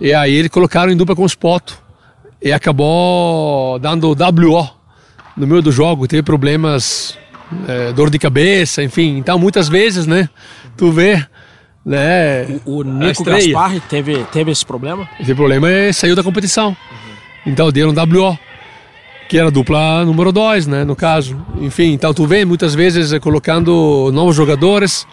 E 0.00 0.14
aí 0.14 0.36
eles 0.36 0.48
colocaram 0.48 0.92
em 0.92 0.96
dupla 0.96 1.16
com 1.16 1.24
o 1.24 1.28
Spoto. 1.28 1.76
E 2.40 2.52
acabou 2.52 3.80
dando 3.80 4.12
WO 4.12 4.70
no 5.36 5.48
meio 5.48 5.60
do 5.60 5.72
jogo. 5.72 6.06
Teve 6.06 6.22
problemas, 6.22 7.18
é, 7.66 7.92
dor 7.92 8.08
de 8.08 8.20
cabeça, 8.20 8.84
enfim. 8.84 9.16
Então 9.18 9.36
muitas 9.36 9.68
vezes, 9.68 10.06
né? 10.06 10.28
Tu 10.76 10.92
vê. 10.92 11.26
Né, 11.84 12.60
o, 12.66 12.80
o 12.80 12.82
Nico 12.84 13.24
Gaspar 13.24 13.80
teve, 13.88 14.22
teve 14.24 14.50
esse 14.52 14.64
problema? 14.64 15.08
Esse 15.18 15.34
problema 15.34 15.68
é, 15.68 15.92
saiu 15.92 16.14
da 16.14 16.22
competição. 16.22 16.68
Uhum. 16.68 16.72
Então 17.46 17.72
deram 17.72 17.94
WO 17.94 18.38
que 19.28 19.38
era 19.38 19.48
a 19.48 19.50
dupla 19.50 20.04
número 20.04 20.32
2, 20.32 20.66
né, 20.66 20.84
no 20.84 20.96
caso. 20.96 21.36
Enfim, 21.60 21.92
então 21.92 22.14
tu 22.14 22.26
vê 22.26 22.44
muitas 22.44 22.74
vezes 22.74 23.12
eh, 23.12 23.20
colocando 23.20 24.10
novos 24.12 24.34
jogadores, 24.34 25.06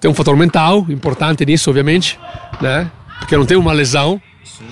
tem 0.00 0.10
um 0.10 0.14
fator 0.14 0.36
mental 0.36 0.86
importante 0.88 1.44
nisso, 1.44 1.68
obviamente, 1.68 2.18
né? 2.60 2.90
porque 3.20 3.36
não 3.36 3.44
tem 3.44 3.56
uma 3.56 3.72
lesão. 3.72 4.20
Sim. 4.42 4.64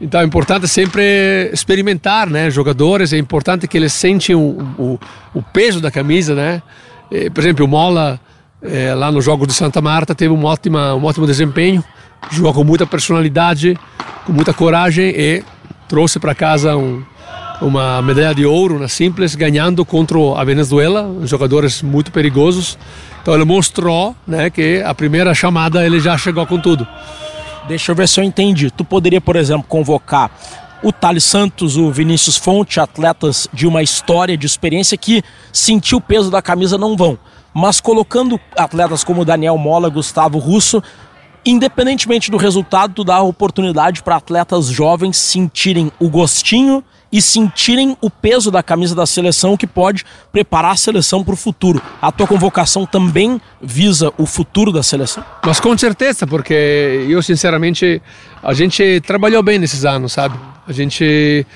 Então 0.00 0.20
é 0.20 0.24
importante 0.24 0.68
sempre 0.68 1.50
experimentar, 1.52 2.28
né? 2.28 2.50
Jogadores, 2.50 3.12
é 3.12 3.18
importante 3.18 3.66
que 3.66 3.76
eles 3.76 3.92
sentem 3.92 4.36
o, 4.36 4.58
o, 4.78 5.00
o 5.34 5.42
peso 5.42 5.80
da 5.80 5.90
camisa, 5.90 6.34
né? 6.34 6.62
Por 7.32 7.40
exemplo, 7.40 7.64
o 7.64 7.68
Mola, 7.68 8.20
é, 8.62 8.94
lá 8.94 9.10
no 9.10 9.20
jogo 9.20 9.46
de 9.46 9.52
Santa 9.52 9.80
Marta, 9.80 10.14
teve 10.14 10.32
um, 10.32 10.44
ótima, 10.44 10.94
um 10.94 11.04
ótimo 11.04 11.26
desempenho, 11.26 11.82
jogou 12.30 12.52
com 12.52 12.64
muita 12.64 12.86
personalidade, 12.86 13.78
com 14.26 14.32
muita 14.32 14.52
coragem 14.52 15.14
e 15.16 15.42
trouxe 15.88 16.18
para 16.18 16.34
casa 16.34 16.76
um, 16.76 17.02
uma 17.64 18.02
medalha 18.02 18.34
de 18.34 18.44
ouro 18.44 18.78
na 18.78 18.88
simples, 18.88 19.34
ganhando 19.34 19.84
contra 19.84 20.18
a 20.36 20.44
Venezuela, 20.44 21.10
jogadores 21.22 21.80
muito 21.82 22.12
perigosos. 22.12 22.78
Então 23.22 23.34
ele 23.34 23.44
mostrou 23.44 24.14
né, 24.26 24.50
que 24.50 24.82
a 24.84 24.94
primeira 24.94 25.34
chamada 25.34 25.84
ele 25.84 25.98
já 25.98 26.16
chegou 26.18 26.46
com 26.46 26.60
tudo. 26.60 26.86
Deixa 27.66 27.90
eu 27.90 27.96
ver 27.96 28.06
se 28.06 28.20
eu 28.20 28.24
entendi. 28.24 28.70
Tu 28.70 28.84
poderia, 28.84 29.20
por 29.20 29.34
exemplo, 29.36 29.64
convocar 29.66 30.30
o 30.82 30.92
Thales 30.92 31.24
Santos, 31.24 31.78
o 31.78 31.90
Vinícius 31.90 32.36
Fonte, 32.36 32.78
atletas 32.78 33.48
de 33.50 33.66
uma 33.66 33.82
história, 33.82 34.36
de 34.36 34.44
experiência 34.44 34.98
que 34.98 35.22
sentiu 35.50 35.96
o 35.96 36.02
peso 36.02 36.30
da 36.30 36.42
camisa 36.42 36.76
não 36.76 36.94
vão. 36.94 37.18
Mas 37.54 37.80
colocando 37.80 38.38
atletas 38.58 39.02
como 39.02 39.24
Daniel 39.24 39.56
Mola, 39.56 39.88
Gustavo 39.88 40.36
Russo, 40.36 40.82
independentemente 41.46 42.30
do 42.30 42.36
resultado, 42.36 42.92
tu 42.92 43.04
dá 43.04 43.16
a 43.16 43.22
oportunidade 43.22 44.02
para 44.02 44.16
atletas 44.16 44.66
jovens 44.66 45.16
sentirem 45.16 45.90
o 45.98 46.10
gostinho 46.10 46.84
e 47.14 47.22
sentirem 47.22 47.96
o 48.00 48.10
peso 48.10 48.50
da 48.50 48.60
camisa 48.60 48.92
da 48.92 49.06
seleção 49.06 49.56
que 49.56 49.68
pode 49.68 50.04
preparar 50.32 50.72
a 50.72 50.76
seleção 50.76 51.22
para 51.22 51.32
o 51.32 51.36
futuro. 51.36 51.80
A 52.02 52.10
tua 52.10 52.26
convocação 52.26 52.84
também 52.84 53.40
visa 53.62 54.12
o 54.18 54.26
futuro 54.26 54.72
da 54.72 54.82
seleção? 54.82 55.24
Mas 55.46 55.60
com 55.60 55.78
certeza, 55.78 56.26
porque 56.26 57.06
eu 57.08 57.22
sinceramente 57.22 58.02
a 58.42 58.52
gente 58.52 59.00
trabalhou 59.06 59.44
bem 59.44 59.60
nesses 59.60 59.84
anos, 59.84 60.12
sabe? 60.12 60.36
A 60.66 60.72
gente 60.72 61.46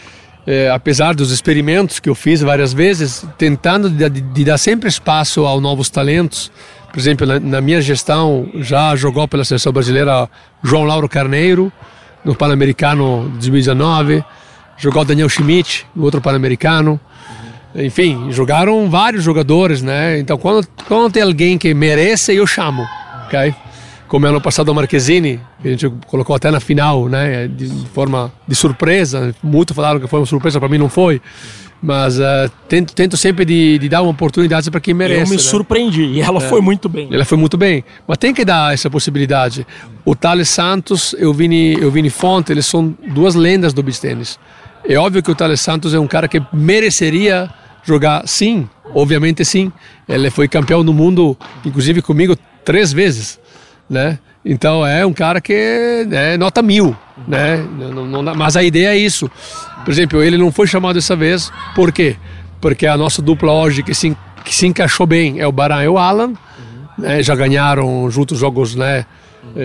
é, 0.47 0.71
apesar 0.71 1.13
dos 1.13 1.33
experimentos 1.33 1.99
que 1.99 2.09
eu 2.09 2.15
fiz 2.15 2.41
várias 2.41 2.73
vezes, 2.73 3.27
tentando 3.37 3.91
de, 3.91 4.09
de 4.09 4.45
dar 4.45 4.59
sempre 4.59 4.89
espaço 4.89 5.45
aos 5.45 5.61
novos 5.61 5.91
talentos. 5.91 6.53
Por 6.93 7.01
exemplo, 7.01 7.27
na, 7.27 7.41
na, 7.41 7.61
minha 7.61 7.83
gestão 7.83 8.49
já 8.61 8.95
jogou 8.95 9.27
pela 9.27 9.45
seleção 9.45 9.73
brasileira 9.73 10.31
João 10.63 10.85
Lauro 10.85 11.09
Carneiro 11.09 11.73
no 12.25 12.33
Pan-Americano 12.33 13.29
2019 13.41 14.25
jogou 14.79 15.03
o 15.03 15.05
Daniel 15.05 15.29
Schmidt, 15.29 15.87
outro 15.97 16.21
pan-americano. 16.21 16.99
Enfim, 17.75 18.31
jogaram 18.31 18.89
vários 18.89 19.23
jogadores, 19.23 19.83
né? 19.83 20.19
Então, 20.19 20.39
quando, 20.39 20.67
quando 20.87 21.13
tem 21.13 21.23
alguém 21.23 21.59
que 21.59 21.75
merece, 21.75 22.35
eu 22.35 22.47
chamo, 22.47 22.87
ok? 23.27 23.55
Como 24.09 24.27
ano 24.27 24.41
passado 24.41 24.71
o 24.71 24.75
Marquezine, 24.75 25.39
que 25.61 25.69
a 25.69 25.71
gente 25.73 25.91
colocou 26.07 26.35
até 26.35 26.51
na 26.51 26.61
final, 26.61 27.09
né? 27.09 27.47
De, 27.47 27.69
de 27.69 27.89
forma 27.91 28.33
de 28.47 28.55
surpresa. 28.55 29.35
Muito 29.43 29.75
falaram 29.75 30.01
que 30.01 30.07
foi 30.07 30.19
uma 30.19 30.27
surpresa, 30.27 30.59
para 30.59 30.69
mim 30.69 30.79
não 30.79 30.89
foi. 30.89 31.21
Mas 31.81 32.19
uh, 32.19 32.51
tento, 32.69 32.93
tento 32.93 33.17
sempre 33.17 33.45
de, 33.45 33.79
de, 33.79 33.89
dar 33.89 34.03
uma 34.03 34.11
oportunidade 34.11 34.69
para 34.71 34.81
quem 34.81 34.93
merece. 34.93 35.21
Eu 35.21 35.29
me 35.29 35.37
né? 35.37 35.43
surpreendi 35.43 36.03
e 36.03 36.21
ela 36.21 36.39
é. 36.39 36.49
foi 36.49 36.61
muito 36.61 36.89
bem. 36.89 37.09
Ela 37.13 37.25
foi 37.25 37.39
muito 37.39 37.57
bem, 37.57 37.85
mas 38.07 38.19
tem 38.19 38.35
que 38.35 38.45
dar 38.45 38.75
essa 38.75 38.91
possibilidade. 38.91 39.65
O 40.05 40.17
Thales 40.17 40.49
Santos 40.49 41.15
e 41.17 41.25
o 41.25 41.33
Vini, 41.33 41.77
o 41.77 41.91
Vini 41.91 42.11
Fonte, 42.11 42.51
eles 42.51 42.67
são 42.67 42.97
duas 43.09 43.37
lendas 43.37 43.73
do 43.73 43.83
beach 43.83 44.01
tennis. 44.01 44.39
É 44.89 44.97
óbvio 44.97 45.23
que 45.23 45.31
o 45.31 45.35
Thales 45.35 45.61
Santos 45.61 45.93
é 45.93 45.99
um 46.01 46.07
cara 46.07 46.27
que 46.27 46.43
mereceria 46.51 47.51
jogar, 47.85 48.27
sim, 48.27 48.67
obviamente 48.95 49.45
sim. 49.45 49.71
Ele 50.09 50.31
foi 50.31 50.49
campeão 50.49 50.83
do 50.83 50.95
mundo, 50.95 51.37
inclusive 51.63 52.01
comigo, 52.01 52.35
três 52.65 52.91
vezes, 52.91 53.39
né? 53.89 54.19
Então 54.43 54.87
é 54.87 55.05
um 55.05 55.13
cara 55.13 55.43
que 55.43 55.53
é 56.11 56.39
nota 56.39 56.63
mil, 56.63 56.97
né? 57.27 57.59
Não, 57.59 58.23
não, 58.23 58.35
mas 58.35 58.57
a 58.57 58.63
ideia 58.63 58.95
é 58.95 58.97
isso. 58.97 59.31
Por 59.85 59.91
exemplo, 59.91 60.23
ele 60.23 60.39
não 60.39 60.51
foi 60.51 60.67
chamado 60.67 60.95
dessa 60.95 61.15
vez, 61.15 61.53
por 61.75 61.93
quê? 61.93 62.17
Porque 62.59 62.87
a 62.87 62.97
nossa 62.97 63.21
dupla 63.21 63.53
hoje 63.53 63.83
que 63.83 63.93
se, 63.93 64.17
que 64.43 64.55
se 64.55 64.67
encaixou 64.67 65.07
bem 65.07 65.39
é 65.39 65.47
o 65.47 65.53
Baran 65.53 65.83
e 65.83 65.89
o 65.89 65.99
Alan, 65.99 66.33
né? 66.97 67.23
já 67.23 67.35
ganharam 67.35 68.11
juntos 68.11 68.39
jogos 68.39 68.75
né, 68.75 69.05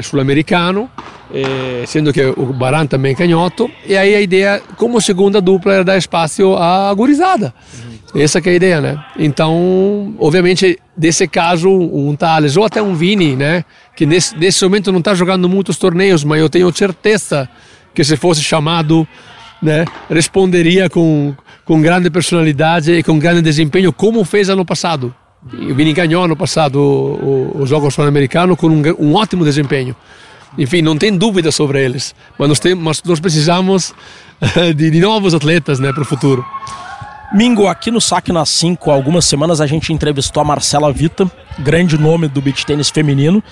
sul-americano 0.01 0.89
eh, 1.33 1.83
sendo 1.87 2.13
que 2.13 2.23
o 2.23 2.53
Baran 2.53 2.85
também 2.85 3.13
é 3.13 3.15
canhoto, 3.15 3.69
e 3.87 3.97
aí 3.97 4.13
a 4.13 4.21
ideia, 4.21 4.61
como 4.77 5.01
segunda 5.01 5.41
dupla, 5.41 5.73
era 5.73 5.83
dar 5.83 5.97
espaço 5.97 6.55
à 6.55 6.93
gurizada. 6.93 7.53
Uhum. 8.13 8.21
Essa 8.21 8.37
é 8.37 8.49
a 8.49 8.53
ideia, 8.53 8.79
né? 8.79 9.03
Então, 9.17 10.13
obviamente, 10.19 10.77
desse 10.95 11.27
caso, 11.27 11.67
um 11.69 12.15
Thales 12.15 12.55
ou 12.55 12.63
até 12.63 12.83
um 12.83 12.93
Vini, 12.93 13.35
né? 13.35 13.65
Que 13.95 14.05
nesse, 14.05 14.37
nesse 14.37 14.63
momento 14.63 14.91
não 14.91 14.99
está 14.99 15.15
jogando 15.15 15.49
muitos 15.49 15.77
torneios, 15.77 16.23
mas 16.23 16.39
eu 16.39 16.49
tenho 16.49 16.71
certeza 16.71 17.49
que 17.95 18.03
se 18.03 18.15
fosse 18.15 18.43
chamado, 18.43 19.07
né? 19.59 19.85
Responderia 20.07 20.87
com, 20.87 21.33
com 21.65 21.81
grande 21.81 22.11
personalidade 22.11 22.91
e 22.91 23.01
com 23.01 23.17
grande 23.17 23.41
desempenho, 23.41 23.91
como 23.91 24.23
fez 24.23 24.49
ano 24.49 24.63
passado. 24.63 25.15
O 25.51 25.75
Vini 25.75 25.93
ganhou 25.93 26.23
ano 26.23 26.35
passado 26.35 26.79
os 27.55 27.69
Jogos 27.69 27.95
Pan-Americanos 27.95 28.57
com 28.57 28.67
um, 28.67 28.81
um 28.99 29.15
ótimo 29.15 29.43
desempenho. 29.43 29.95
Enfim, 30.57 30.81
não 30.81 30.97
tem 30.97 31.15
dúvida 31.17 31.51
sobre 31.51 31.83
eles. 31.83 32.15
Mas 32.37 32.47
nós, 32.47 32.59
tem, 32.59 32.75
mas 32.75 33.01
nós 33.03 33.19
precisamos 33.19 33.93
de, 34.75 34.91
de 34.91 34.99
novos 34.99 35.33
atletas 35.33 35.79
né, 35.79 35.91
para 35.91 36.03
o 36.03 36.05
futuro. 36.05 36.45
Mingo, 37.33 37.67
aqui 37.67 37.89
no 37.89 37.99
Saque 37.99 38.31
na 38.31 38.45
5, 38.45 38.91
há 38.91 38.93
algumas 38.93 39.25
semanas 39.25 39.59
a 39.59 39.65
gente 39.65 39.91
entrevistou 39.91 40.39
a 40.39 40.45
Marcela 40.45 40.93
Vita, 40.93 41.29
grande 41.57 41.97
nome 41.97 42.27
do 42.27 42.39
beach 42.41 42.63
tênis 42.63 42.91
feminino, 42.91 43.43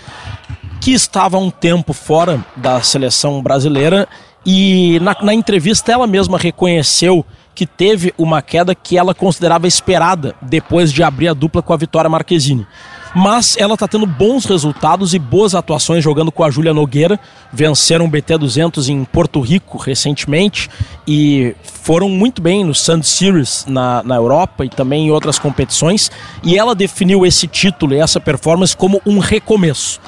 que 0.80 0.92
estava 0.92 1.36
há 1.36 1.40
um 1.40 1.50
tempo 1.50 1.92
fora 1.92 2.46
da 2.56 2.82
seleção 2.84 3.42
brasileira 3.42 4.08
e 4.46 5.00
na, 5.02 5.16
na 5.24 5.34
entrevista 5.34 5.92
ela 5.92 6.06
mesma 6.06 6.38
reconheceu 6.38 7.26
que 7.54 7.66
teve 7.66 8.14
uma 8.18 8.42
queda 8.42 8.74
que 8.74 8.98
ela 8.98 9.14
considerava 9.14 9.68
esperada 9.68 10.36
depois 10.42 10.92
de 10.92 11.04
abrir 11.04 11.28
a 11.28 11.34
dupla 11.34 11.62
com 11.62 11.74
a 11.74 11.78
Vitória 11.78 12.10
Marquezine 12.10 12.68
mas 13.14 13.58
ela 13.58 13.74
está 13.74 13.88
tendo 13.88 14.06
bons 14.06 14.46
resultados 14.46 15.14
e 15.14 15.20
boas 15.20 15.54
atuações 15.54 16.04
jogando 16.04 16.32
com 16.32 16.44
a 16.44 16.50
Júlia 16.50 16.74
Nogueira. 16.74 17.20
Venceram 17.52 18.06
o 18.06 18.08
BT 18.08 18.38
200 18.38 18.88
em 18.90 19.04
Porto 19.04 19.42
Rico 19.42 19.78
recentemente 19.78 20.70
e 21.06 21.54
foram 21.62 22.08
muito 22.08 22.42
bem 22.42 22.64
no 22.64 22.74
Sand 22.74 23.04
Series 23.04 23.66
na, 23.68 24.02
na 24.04 24.16
Europa 24.16 24.64
e 24.64 24.70
também 24.70 25.08
em 25.08 25.12
outras 25.12 25.38
competições. 25.38 26.10
E 26.44 26.58
ela 26.58 26.74
definiu 26.74 27.26
esse 27.26 27.48
título 27.48 27.94
e 27.94 27.98
essa 27.98 28.20
performance 28.20 28.76
como 28.76 29.02
um 29.06 29.20
recomeço. 29.20 30.00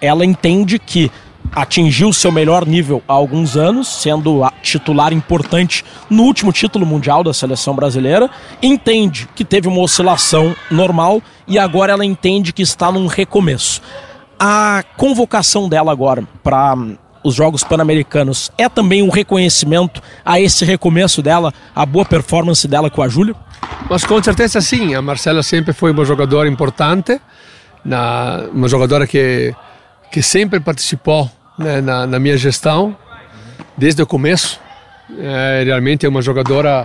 ela 0.00 0.24
entende 0.24 0.78
que 0.78 1.10
atingiu 1.54 2.12
seu 2.12 2.32
melhor 2.32 2.66
nível 2.66 3.02
há 3.06 3.12
alguns 3.12 3.56
anos, 3.56 3.86
sendo 3.88 4.42
titular 4.62 5.12
importante 5.12 5.84
no 6.08 6.22
último 6.22 6.52
título 6.52 6.86
mundial 6.86 7.22
da 7.22 7.34
seleção 7.34 7.74
brasileira, 7.74 8.30
entende 8.62 9.28
que 9.34 9.44
teve 9.44 9.68
uma 9.68 9.80
oscilação 9.80 10.56
normal 10.70 11.22
e 11.46 11.58
agora 11.58 11.92
ela 11.92 12.04
entende 12.04 12.52
que 12.52 12.62
está 12.62 12.90
num 12.90 13.06
recomeço. 13.06 13.82
A 14.38 14.82
convocação 14.96 15.68
dela 15.68 15.92
agora 15.92 16.26
para 16.42 16.74
hum, 16.74 16.96
os 17.22 17.34
Jogos 17.34 17.62
Pan-Americanos 17.62 18.50
é 18.56 18.68
também 18.68 19.02
um 19.02 19.10
reconhecimento 19.10 20.02
a 20.24 20.40
esse 20.40 20.64
recomeço 20.64 21.22
dela, 21.22 21.52
a 21.74 21.86
boa 21.86 22.04
performance 22.04 22.66
dela 22.66 22.90
com 22.90 23.02
a 23.02 23.08
Júlia? 23.08 23.36
Mas 23.88 24.04
com 24.04 24.20
certeza 24.22 24.60
sim, 24.60 24.94
a 24.94 25.02
Marcela 25.02 25.42
sempre 25.42 25.72
foi 25.72 25.92
uma 25.92 26.04
jogadora 26.04 26.48
importante, 26.48 27.20
uma 28.52 28.68
jogadora 28.68 29.06
que, 29.06 29.54
que 30.10 30.22
sempre 30.22 30.58
participou 30.58 31.30
né, 31.62 31.80
na, 31.80 32.06
na, 32.06 32.18
minha 32.18 32.36
gestão, 32.36 32.96
desde 33.76 34.02
o 34.02 34.06
começo. 34.06 34.60
É, 35.18 35.62
realmente 35.64 36.04
é 36.04 36.08
uma 36.08 36.22
jogadora 36.22 36.84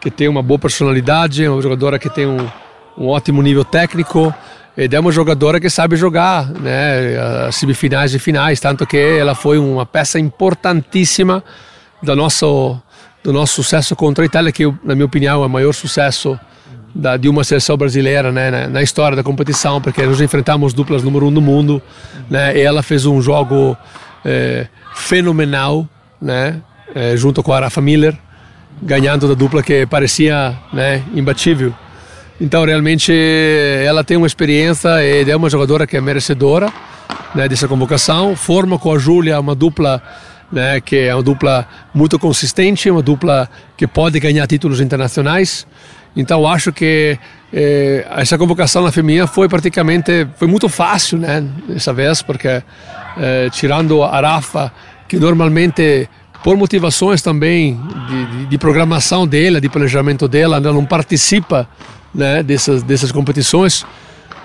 que 0.00 0.10
tem 0.10 0.28
uma 0.28 0.42
boa 0.42 0.58
personalidade, 0.58 1.44
é 1.44 1.50
uma 1.50 1.60
jogadora 1.60 1.98
que 1.98 2.08
tem 2.08 2.26
um, 2.26 2.48
um 2.96 3.08
ótimo 3.08 3.42
nível 3.42 3.64
técnico, 3.64 4.34
e 4.76 4.88
é 4.90 5.00
uma 5.00 5.12
jogadora 5.12 5.60
que 5.60 5.68
sabe 5.68 5.96
jogar 5.96 6.48
né, 6.48 7.18
as 7.46 7.56
semifinais 7.56 8.14
e 8.14 8.18
finais, 8.18 8.60
tanto 8.60 8.86
que 8.86 8.96
ela 8.96 9.34
foi 9.34 9.58
uma 9.58 9.84
peça 9.84 10.18
importantíssima 10.18 11.42
do 12.02 12.16
nosso, 12.16 12.80
do 13.22 13.32
nosso 13.32 13.54
sucesso 13.62 13.94
contra 13.94 14.24
a 14.24 14.26
Itália, 14.26 14.52
que 14.52 14.64
na 14.82 14.94
minha 14.94 15.04
opinião 15.04 15.42
é 15.42 15.46
o 15.46 15.50
maior 15.50 15.72
sucesso 15.72 16.38
da, 16.94 17.16
de 17.16 17.28
uma 17.28 17.44
seleção 17.44 17.76
brasileira 17.76 18.32
né, 18.32 18.50
na, 18.50 18.68
na, 18.68 18.82
história 18.82 19.16
da 19.16 19.22
competição, 19.22 19.80
porque 19.80 20.04
nós 20.04 20.20
enfrentamos 20.20 20.72
duplas 20.72 21.02
número 21.02 21.26
um 21.26 21.32
do 21.32 21.40
mundo, 21.40 21.82
né, 22.28 22.56
e 22.56 22.60
ela 22.60 22.82
fez 22.82 23.06
um 23.06 23.20
jogo 23.20 23.76
é, 24.24 24.66
fenomenal, 24.94 25.88
né, 26.20 26.60
é, 26.94 27.16
junto 27.16 27.42
com 27.42 27.52
a 27.52 27.60
Rafa 27.60 27.80
Miller, 27.80 28.16
ganhando 28.82 29.28
da 29.28 29.34
dupla 29.34 29.62
que 29.62 29.86
parecia 29.86 30.56
né, 30.72 31.02
imbatível. 31.14 31.74
Então, 32.40 32.64
realmente, 32.64 33.12
ela 33.84 34.02
tem 34.02 34.16
uma 34.16 34.26
experiência 34.26 34.88
e 35.04 35.30
é 35.30 35.36
uma 35.36 35.50
jogadora 35.50 35.86
que 35.86 35.96
é 35.96 36.00
merecedora 36.00 36.72
né, 37.34 37.46
dessa 37.46 37.68
convocação. 37.68 38.34
Forma 38.34 38.78
com 38.78 38.92
a 38.92 38.98
Júlia 38.98 39.38
uma 39.38 39.54
dupla 39.54 40.02
né, 40.50 40.80
que 40.80 40.96
é 40.96 41.14
uma 41.14 41.22
dupla 41.22 41.66
muito 41.94 42.18
consistente, 42.18 42.90
uma 42.90 43.02
dupla 43.02 43.48
que 43.76 43.86
pode 43.86 44.18
ganhar 44.18 44.46
títulos 44.46 44.80
internacionais. 44.80 45.66
Então 46.16 46.46
acho 46.46 46.72
que 46.72 47.18
eh, 47.52 48.06
essa 48.16 48.36
convocação 48.36 48.82
na 48.82 48.92
feminina 48.92 49.26
foi 49.26 49.48
praticamente 49.48 50.26
foi 50.36 50.48
muito 50.48 50.68
fácil, 50.68 51.18
né, 51.18 51.44
dessa 51.68 51.92
vez, 51.92 52.22
porque 52.22 52.62
eh, 53.18 53.48
tirando 53.52 54.02
a 54.02 54.20
Rafa, 54.20 54.72
que 55.08 55.18
normalmente 55.18 56.08
por 56.42 56.56
motivações 56.56 57.22
também 57.22 57.78
de, 58.08 58.26
de, 58.26 58.46
de, 58.46 58.58
programação 58.58 59.26
dela, 59.26 59.60
de 59.60 59.68
planejamento 59.68 60.26
dela, 60.26 60.56
ela 60.56 60.72
não 60.72 60.84
participa 60.84 61.68
né, 62.14 62.42
dessas 62.42 62.82
dessas 62.82 63.12
competições, 63.12 63.86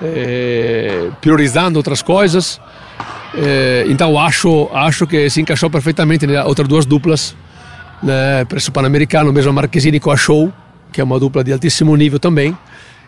eh, 0.01 1.09
priorizando 1.19 1.79
outras 1.79 2.01
coisas. 2.01 2.59
Eh, 3.33 3.85
então 3.87 4.19
acho 4.19 4.69
acho 4.71 5.07
que 5.07 5.29
se 5.29 5.41
encaixou 5.41 5.69
perfeitamente 5.69 6.27
né, 6.27 6.43
outras 6.43 6.67
duas 6.67 6.85
duplas 6.85 7.35
né, 8.03 8.45
o 8.67 8.71
Pan-Americano, 8.71 9.33
mesmo 9.33 9.49
a 9.49 9.53
Marquezine 9.53 9.99
com 9.99 10.11
a 10.11 10.17
Show 10.17 10.53
que 10.95 11.01
é 11.01 11.03
uma 11.03 11.19
dupla 11.19 11.43
de 11.43 11.51
altíssimo 11.51 11.93
nível 11.93 12.17
também. 12.17 12.57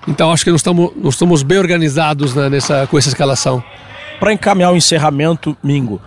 Então 0.06 0.32
acho 0.32 0.44
que 0.44 0.51
nós 0.51 0.60
estamos, 0.60 0.91
nós 0.98 1.13
estamos 1.13 1.41
bem 1.41 1.58
organizados 1.58 2.36
né, 2.36 2.50
nessa, 2.50 2.86
com 2.86 2.98
essa 2.98 3.08
escalação. 3.08 3.63
Para 4.20 4.34
encaminhar 4.34 4.74
o 4.74 4.75
encerramento, 4.75 5.56
Mingo, 5.63 6.01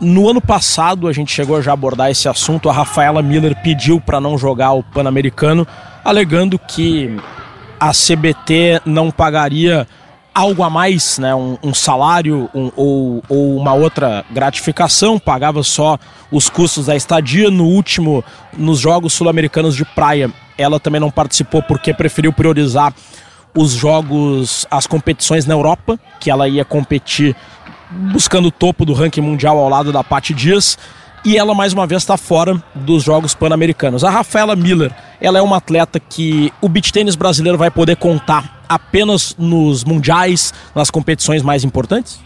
no 0.00 0.30
ano 0.30 0.40
passado 0.40 1.06
a 1.06 1.12
gente 1.12 1.30
chegou 1.30 1.58
a 1.58 1.60
já 1.60 1.74
abordar 1.74 2.10
esse 2.10 2.26
assunto. 2.26 2.70
A 2.70 2.72
Rafaela 2.72 3.20
Miller 3.20 3.54
pediu 3.62 4.00
para 4.00 4.18
não 4.18 4.38
jogar 4.38 4.72
o 4.72 4.82
Pan-Americano, 4.82 5.66
alegando 6.02 6.58
que 6.58 7.14
a 7.78 7.90
CBT 7.90 8.80
não 8.86 9.10
pagaria 9.10 9.86
algo 10.34 10.62
a 10.62 10.70
mais, 10.70 11.18
né, 11.18 11.34
um, 11.34 11.58
um 11.62 11.74
salário 11.74 12.48
um, 12.54 12.70
ou, 12.76 13.22
ou, 13.28 13.56
uma 13.56 13.72
outra 13.74 14.24
gratificação, 14.30 15.18
pagava 15.18 15.62
só 15.62 15.98
os 16.30 16.48
custos 16.48 16.86
da 16.86 16.96
estadia. 16.96 17.50
No 17.50 17.64
último, 17.64 18.24
nos 18.56 18.78
Jogos 18.78 19.12
Sul-Americanos 19.12 19.74
de 19.74 19.84
Praia, 19.84 20.30
ela 20.56 20.78
também 20.78 21.00
não 21.00 21.10
participou 21.10 21.62
porque 21.62 21.92
preferiu 21.92 22.32
priorizar 22.32 22.94
os 23.56 23.72
jogos, 23.72 24.66
as 24.70 24.86
competições 24.86 25.44
na 25.44 25.54
Europa, 25.54 25.98
que 26.20 26.30
ela 26.30 26.48
ia 26.48 26.64
competir 26.64 27.34
buscando 28.12 28.48
o 28.48 28.52
topo 28.52 28.84
do 28.84 28.92
ranking 28.92 29.20
mundial 29.20 29.58
ao 29.58 29.68
lado 29.68 29.92
da 29.92 30.04
Paty 30.04 30.32
Dias. 30.32 30.78
E 31.24 31.36
ela 31.36 31.54
mais 31.54 31.72
uma 31.72 31.86
vez 31.86 32.02
está 32.02 32.16
fora 32.16 32.62
dos 32.74 33.02
Jogos 33.02 33.34
Pan-Americanos. 33.34 34.04
A 34.04 34.10
Rafaela 34.10 34.56
Miller, 34.56 34.94
ela 35.20 35.38
é 35.38 35.42
uma 35.42 35.58
atleta 35.58 36.00
que 36.00 36.52
o 36.62 36.68
beach 36.68 36.92
tênis 36.92 37.14
brasileiro 37.14 37.58
vai 37.58 37.70
poder 37.70 37.96
contar 37.96 38.59
apenas 38.70 39.34
nos 39.36 39.82
mundiais, 39.82 40.54
nas 40.74 40.90
competições 40.90 41.42
mais 41.42 41.64
importantes? 41.64 42.20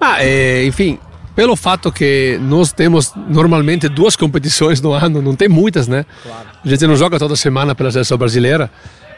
Ah, 0.00 0.16
é, 0.22 0.66
enfim, 0.66 0.98
pelo 1.36 1.54
fato 1.54 1.92
que 1.92 2.36
nós 2.42 2.72
temos 2.72 3.12
normalmente 3.28 3.88
duas 3.88 4.16
competições 4.16 4.80
no 4.80 4.92
ano, 4.92 5.22
não 5.22 5.36
tem 5.36 5.48
muitas, 5.48 5.86
né? 5.86 6.04
Claro. 6.22 6.48
A 6.64 6.68
gente 6.68 6.84
não 6.86 6.96
joga 6.96 7.16
toda 7.16 7.36
semana 7.36 7.74
pela 7.74 7.92
seleção 7.92 8.18
brasileira. 8.18 8.68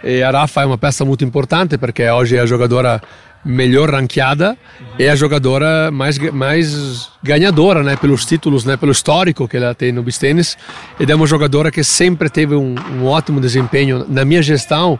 E 0.04 0.22
a 0.22 0.30
Rafa 0.30 0.62
é 0.62 0.66
uma 0.66 0.76
peça 0.76 1.04
muito 1.04 1.24
importante 1.24 1.78
porque 1.78 2.08
hoje 2.08 2.36
é 2.36 2.40
a 2.40 2.46
jogadora 2.46 3.00
melhor 3.44 3.90
ranqueada 3.90 4.50
uhum. 4.80 4.86
é 4.98 5.08
a 5.08 5.14
jogadora 5.14 5.90
mais 5.92 6.18
mais 6.32 7.08
ganhadora, 7.22 7.82
né, 7.82 7.94
pelos 7.94 8.24
títulos, 8.24 8.64
né, 8.64 8.76
pelo 8.76 8.90
histórico 8.90 9.46
que 9.46 9.56
ela 9.56 9.74
tem 9.74 9.92
no 9.92 10.02
beach 10.02 10.18
tennis. 10.18 10.58
E 10.98 11.10
é 11.10 11.14
uma 11.14 11.26
jogadora 11.26 11.70
que 11.70 11.84
sempre 11.84 12.28
teve 12.28 12.54
um, 12.54 12.74
um 12.94 13.04
ótimo 13.04 13.40
desempenho 13.40 14.04
na 14.08 14.24
minha 14.24 14.42
gestão. 14.42 14.98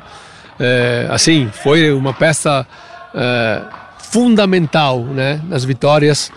É, 0.58 1.06
assim, 1.10 1.50
foi 1.62 1.92
uma 1.92 2.12
peça 2.12 2.66
é, 3.14 3.62
fundamental, 3.98 5.00
né, 5.00 5.40
nas 5.48 5.64
vitórias 5.64 6.32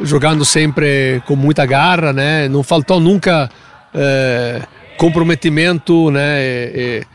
jogando 0.00 0.44
sempre 0.44 1.22
com 1.26 1.36
muita 1.36 1.64
garra, 1.66 2.12
né? 2.12 2.48
Não 2.48 2.62
faltou 2.62 2.98
nunca 2.98 3.50
é, 3.94 4.62
comprometimento, 4.96 6.10
né? 6.10 6.42
E, 6.42 7.06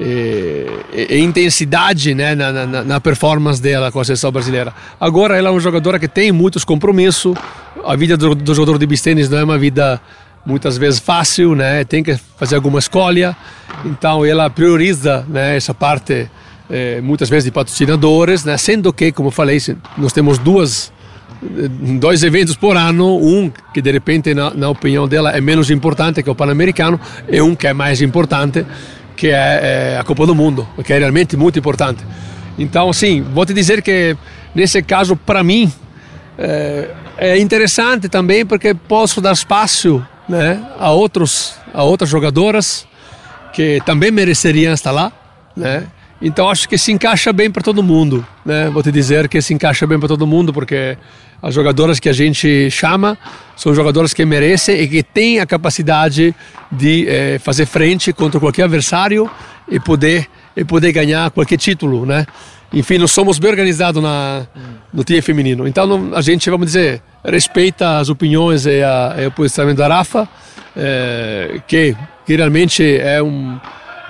e, 0.00 0.66
e, 1.10 1.20
intensidade, 1.20 2.14
né? 2.14 2.34
Na, 2.34 2.52
na, 2.52 2.84
na, 2.84 3.00
performance 3.00 3.62
dela 3.62 3.92
com 3.92 4.00
a 4.00 4.04
seleção 4.04 4.32
brasileira. 4.32 4.72
Agora 5.00 5.36
ela 5.36 5.48
é 5.48 5.50
uma 5.50 5.60
jogadora 5.60 5.98
que 5.98 6.08
tem 6.08 6.32
muitos 6.32 6.64
compromissos. 6.64 7.36
A 7.84 7.94
vida 7.94 8.16
do, 8.16 8.34
do 8.34 8.54
jogador 8.54 8.78
de 8.78 8.86
bistênis 8.86 9.28
não 9.28 9.38
é 9.38 9.44
uma 9.44 9.58
vida 9.58 10.00
muitas 10.44 10.76
vezes 10.76 11.00
fácil, 11.00 11.54
né? 11.54 11.84
Tem 11.84 12.02
que 12.02 12.16
fazer 12.36 12.56
alguma 12.56 12.78
escolha. 12.78 13.36
Então 13.84 14.24
ela 14.24 14.48
prioriza, 14.50 15.24
né? 15.28 15.56
Essa 15.56 15.74
parte 15.74 16.28
é, 16.70 17.00
muitas 17.00 17.28
vezes 17.28 17.44
de 17.44 17.50
patrocinadores, 17.50 18.44
né? 18.44 18.56
Sendo 18.56 18.92
que, 18.92 19.12
como 19.12 19.30
falei, 19.30 19.58
nós 19.96 20.12
temos 20.12 20.38
duas 20.38 20.92
dois 22.00 22.22
eventos 22.22 22.56
por 22.56 22.74
ano, 22.74 23.18
um 23.18 23.52
que 23.72 23.82
de 23.82 23.92
repente 23.92 24.32
na, 24.32 24.54
na 24.54 24.70
opinião 24.70 25.06
dela 25.06 25.30
é 25.30 25.42
menos 25.42 25.70
importante 25.70 26.22
que 26.22 26.30
o 26.30 26.34
Pan-Americano 26.34 26.98
e 27.28 27.38
um 27.42 27.54
que 27.54 27.66
é 27.66 27.74
mais 27.74 28.00
importante 28.00 28.64
que 29.14 29.28
é, 29.28 29.92
é, 29.94 29.98
a 29.98 30.04
Copa 30.04 30.26
do 30.26 30.34
Mundo, 30.34 30.66
que 30.82 30.92
é 30.92 30.98
realmente 30.98 31.36
muito 31.36 31.58
importante. 31.58 32.04
Então, 32.58 32.92
sim, 32.92 33.22
vou 33.22 33.44
te 33.44 33.52
dizer 33.52 33.82
que 33.82 34.16
nesse 34.54 34.82
caso, 34.82 35.16
para 35.16 35.42
mim, 35.42 35.72
é, 36.38 36.90
é, 37.16 37.38
interessante 37.38 38.08
também 38.08 38.44
porque 38.44 38.74
posso 38.74 39.20
dar 39.20 39.32
espaço 39.32 40.04
né, 40.28 40.62
a, 40.78 40.90
outros, 40.90 41.54
a 41.72 41.82
outras 41.82 42.10
jogadoras 42.10 42.86
que 43.52 43.80
também 43.86 44.10
mereceriam 44.10 44.72
estar 44.72 44.90
lá, 44.90 45.12
né? 45.56 45.86
Então 46.20 46.48
acho 46.48 46.68
que 46.68 46.78
se 46.78 46.90
encaixa 46.90 47.32
bem 47.32 47.50
para 47.50 47.62
todo 47.62 47.82
mundo, 47.82 48.26
né? 48.44 48.70
Vou 48.70 48.82
te 48.82 48.90
dizer 48.90 49.28
que 49.28 49.42
se 49.42 49.52
encaixa 49.52 49.86
bem 49.86 49.98
para 49.98 50.08
todo 50.08 50.26
mundo 50.26 50.52
porque 50.52 50.96
as 51.42 51.54
jogadoras 51.54 52.00
que 52.00 52.08
a 52.08 52.12
gente 52.12 52.70
chama 52.70 53.18
são 53.56 53.74
jogadoras 53.74 54.14
que 54.14 54.24
merecem 54.24 54.80
e 54.80 54.88
que 54.88 55.02
têm 55.02 55.40
a 55.40 55.46
capacidade 55.46 56.34
de 56.72 57.06
eh, 57.06 57.38
fazer 57.38 57.66
frente 57.66 58.12
contra 58.12 58.40
qualquer 58.40 58.62
adversário 58.62 59.30
e 59.68 59.78
poder 59.78 60.26
e 60.56 60.64
poder 60.64 60.92
ganhar 60.92 61.30
qualquer 61.30 61.58
título, 61.58 62.06
né? 62.06 62.26
Enfim, 62.74 62.98
nós 62.98 63.12
somos 63.12 63.38
bem 63.38 63.50
organizados 63.50 64.02
na, 64.02 64.46
no 64.92 65.04
time 65.04 65.22
feminino. 65.22 65.66
Então 65.66 65.86
não, 65.86 66.14
a 66.14 66.20
gente, 66.20 66.50
vamos 66.50 66.66
dizer, 66.66 67.00
respeita 67.24 67.98
as 67.98 68.08
opiniões 68.08 68.66
e, 68.66 68.82
a, 68.82 69.14
e 69.18 69.26
o 69.26 69.30
posicionamento 69.30 69.78
da 69.78 69.88
Rafa, 69.88 70.28
eh, 70.76 71.60
que, 71.68 71.96
que 72.26 72.34
realmente 72.34 72.82
é 72.98 73.22
um, 73.22 73.58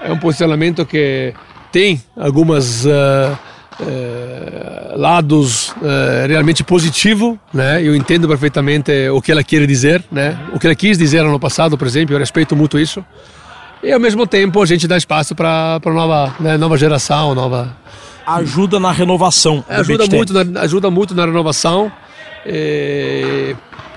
é 0.03 0.11
um 0.11 0.19
posicionamento 0.19 0.87
que 0.87 1.35
tem 1.71 2.01
algumas 2.17 2.87
uh, 2.87 2.89
uh, 3.81 4.99
lados 4.99 5.71
uh, 5.71 6.27
realmente 6.27 6.63
positivo, 6.63 7.39
né? 7.53 7.83
Eu 7.83 7.97
entendo 7.97 8.29
perfeitamente 8.29 8.93
o 9.09 9.21
que 9.21 9.33
ela 9.33 9.43
quer 9.43 9.67
dizer, 9.67 10.05
né? 10.11 10.39
O 10.55 10.59
que 10.59 10.67
ela 10.67 10.75
quis 10.75 10.97
dizer 10.97 11.23
no 11.25 11.41
passado, 11.41 11.77
por 11.77 11.87
exemplo, 11.87 12.15
eu 12.15 12.19
respeito 12.19 12.55
muito 12.55 12.79
isso. 12.79 13.05
E 13.83 13.93
ao 13.93 14.01
mesmo 14.01 14.27
tempo 14.27 14.63
a 14.63 14.67
gente 14.67 14.87
dá 14.87 14.97
espaço 14.97 15.35
para 15.35 15.81
nova, 15.85 16.35
né, 16.41 16.57
nova 16.57 16.79
geração, 16.79 17.35
nova 17.35 17.77
ajuda 18.27 18.81
na 18.81 18.93
renovação. 18.93 19.65
ajuda 19.69 20.07
muito, 20.07 20.33
na, 20.33 20.61
ajuda 20.61 20.91
muito 20.91 21.15
na 21.15 21.25
renovação. 21.25 21.91
E, 22.47 23.55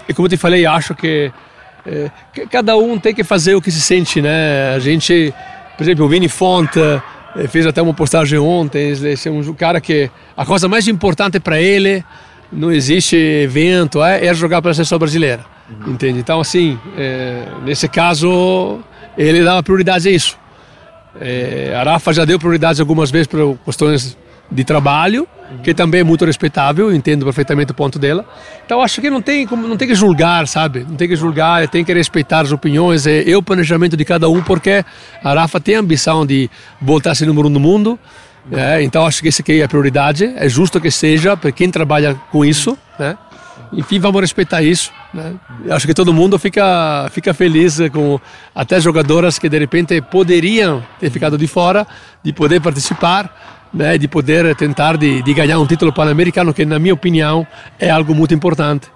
e 0.08 0.14
como 0.14 0.26
eu 0.26 0.30
te 0.30 0.38
falei, 0.38 0.66
acho 0.66 0.96
que, 0.96 1.32
é, 1.86 2.10
que, 2.34 2.48
cada 2.48 2.78
um 2.78 2.98
tem 2.98 3.14
que 3.14 3.24
fazer 3.24 3.56
o 3.56 3.62
que 3.62 3.72
se 3.72 3.82
sente, 3.82 4.22
né? 4.22 4.74
A 4.76 4.80
gente, 4.80 5.34
por 5.78 5.84
exemplo, 5.84 6.06
o 6.06 6.10
Vini 6.10 6.30
Fonte 6.30 6.80
eh, 6.80 7.48
fez 7.48 7.66
até 7.66 7.82
uma 7.82 7.94
postagem 7.94 8.40
ontem, 8.40 8.92
ele 8.92 9.14
é 9.14 9.30
um 9.30 9.54
cara 9.54 9.80
que 9.82 10.10
a 10.36 10.46
coisa 10.46 10.68
mais 10.68 10.88
importante 10.88 11.40
para 11.40 11.62
ele 11.62 12.04
não 12.52 12.72
existe 12.72 13.16
evento, 13.16 14.04
é, 14.04 14.26
é 14.26 14.34
jogar 14.34 14.62
para 14.62 14.72
a 14.72 14.74
seleção 14.74 14.98
brasileira, 14.98 15.46
uhum. 15.70 15.94
entende? 15.94 16.20
Então, 16.20 16.40
assim, 16.40 16.80
é, 16.98 17.44
nesse 17.66 17.88
caso, 17.88 18.80
ele 19.18 19.44
dá 19.44 19.62
prioridade 19.62 20.08
a 20.08 20.12
isso. 20.12 20.38
É, 21.22 21.74
a 21.76 21.84
Rafa 21.84 22.14
já 22.14 22.26
deu 22.26 22.38
prioridade 22.38 22.80
algumas 22.80 23.12
vezes 23.12 23.28
para 23.28 23.40
questões 23.66 24.18
de 24.50 24.64
trabalho, 24.64 25.28
que 25.64 25.74
também 25.74 26.02
é 26.02 26.04
muito 26.04 26.26
respeitável, 26.26 26.94
entendo 26.94 27.26
perfeitamente 27.26 27.72
o 27.72 27.76
ponto 27.76 28.00
dela. 28.00 28.26
Então 28.66 28.82
acho 28.82 29.02
que 29.02 29.10
não 29.10 29.22
tem 29.22 29.46
não 29.46 29.78
tem 29.78 29.88
que 29.88 29.96
julgar, 29.96 30.48
sabe? 30.48 30.86
Não 30.88 30.96
tem 30.96 31.08
que 31.08 31.16
julgar, 31.16 31.68
tem 31.68 31.84
que 31.84 31.94
respeitar 31.94 32.42
as 32.42 32.52
opiniões, 32.52 33.06
é, 33.06 33.30
é 33.30 33.36
o 33.36 33.44
planejamento 33.44 33.98
de 33.98 34.06
cada 34.06 34.30
um, 34.30 34.42
porque 34.42 34.84
a 35.24 35.34
Rafa 35.34 35.60
tem 35.60 35.76
a 35.76 35.80
ambição 35.80 36.26
de 36.26 36.50
voltar 36.82 37.12
a 37.12 37.16
ser 37.16 37.26
número 37.26 37.48
um 37.48 37.52
no 37.52 37.60
mundo. 37.60 38.00
É, 38.52 38.82
então 38.82 39.06
acho 39.06 39.22
que 39.22 39.28
essa 39.28 39.42
aqui 39.42 39.60
é 39.60 39.64
a 39.64 39.68
prioridade, 39.68 40.34
é 40.38 40.48
justo 40.48 40.80
que 40.80 40.90
seja 40.90 41.36
para 41.36 41.52
quem 41.52 41.70
trabalha 41.70 42.16
com 42.32 42.46
isso, 42.46 42.78
né? 42.98 43.18
Enfim, 43.74 44.00
vamos 44.00 44.22
respeitar 44.22 44.62
isso. 44.62 44.92
Né? 45.14 45.36
Acho 45.70 45.88
que 45.88 45.94
todo 45.94 46.14
mundo 46.14 46.38
fica, 46.38 47.10
fica 47.12 47.34
feliz 47.34 47.80
com 47.92 48.20
até 48.54 48.80
jogadoras 48.80 49.40
que 49.40 49.48
de 49.48 49.58
repente 49.58 50.02
poderiam 50.02 50.84
ter 51.00 51.10
ficado 51.10 51.38
de 51.38 51.48
fora, 51.48 51.88
de 52.24 52.34
poder 52.34 52.62
participar 52.62 53.32
né, 53.74 53.98
de 53.98 54.08
poder 54.08 54.56
tentar 54.56 54.98
de, 54.98 55.22
de 55.22 55.34
ganhar 55.34 55.60
um 55.60 55.66
título 55.66 55.92
pan-americano, 55.94 56.54
que 56.54 56.66
na 56.66 56.80
minha 56.80 56.94
opinião 56.94 57.46
é 57.80 57.90
algo 57.90 58.14
muito 58.14 58.34
importante. 58.34 58.88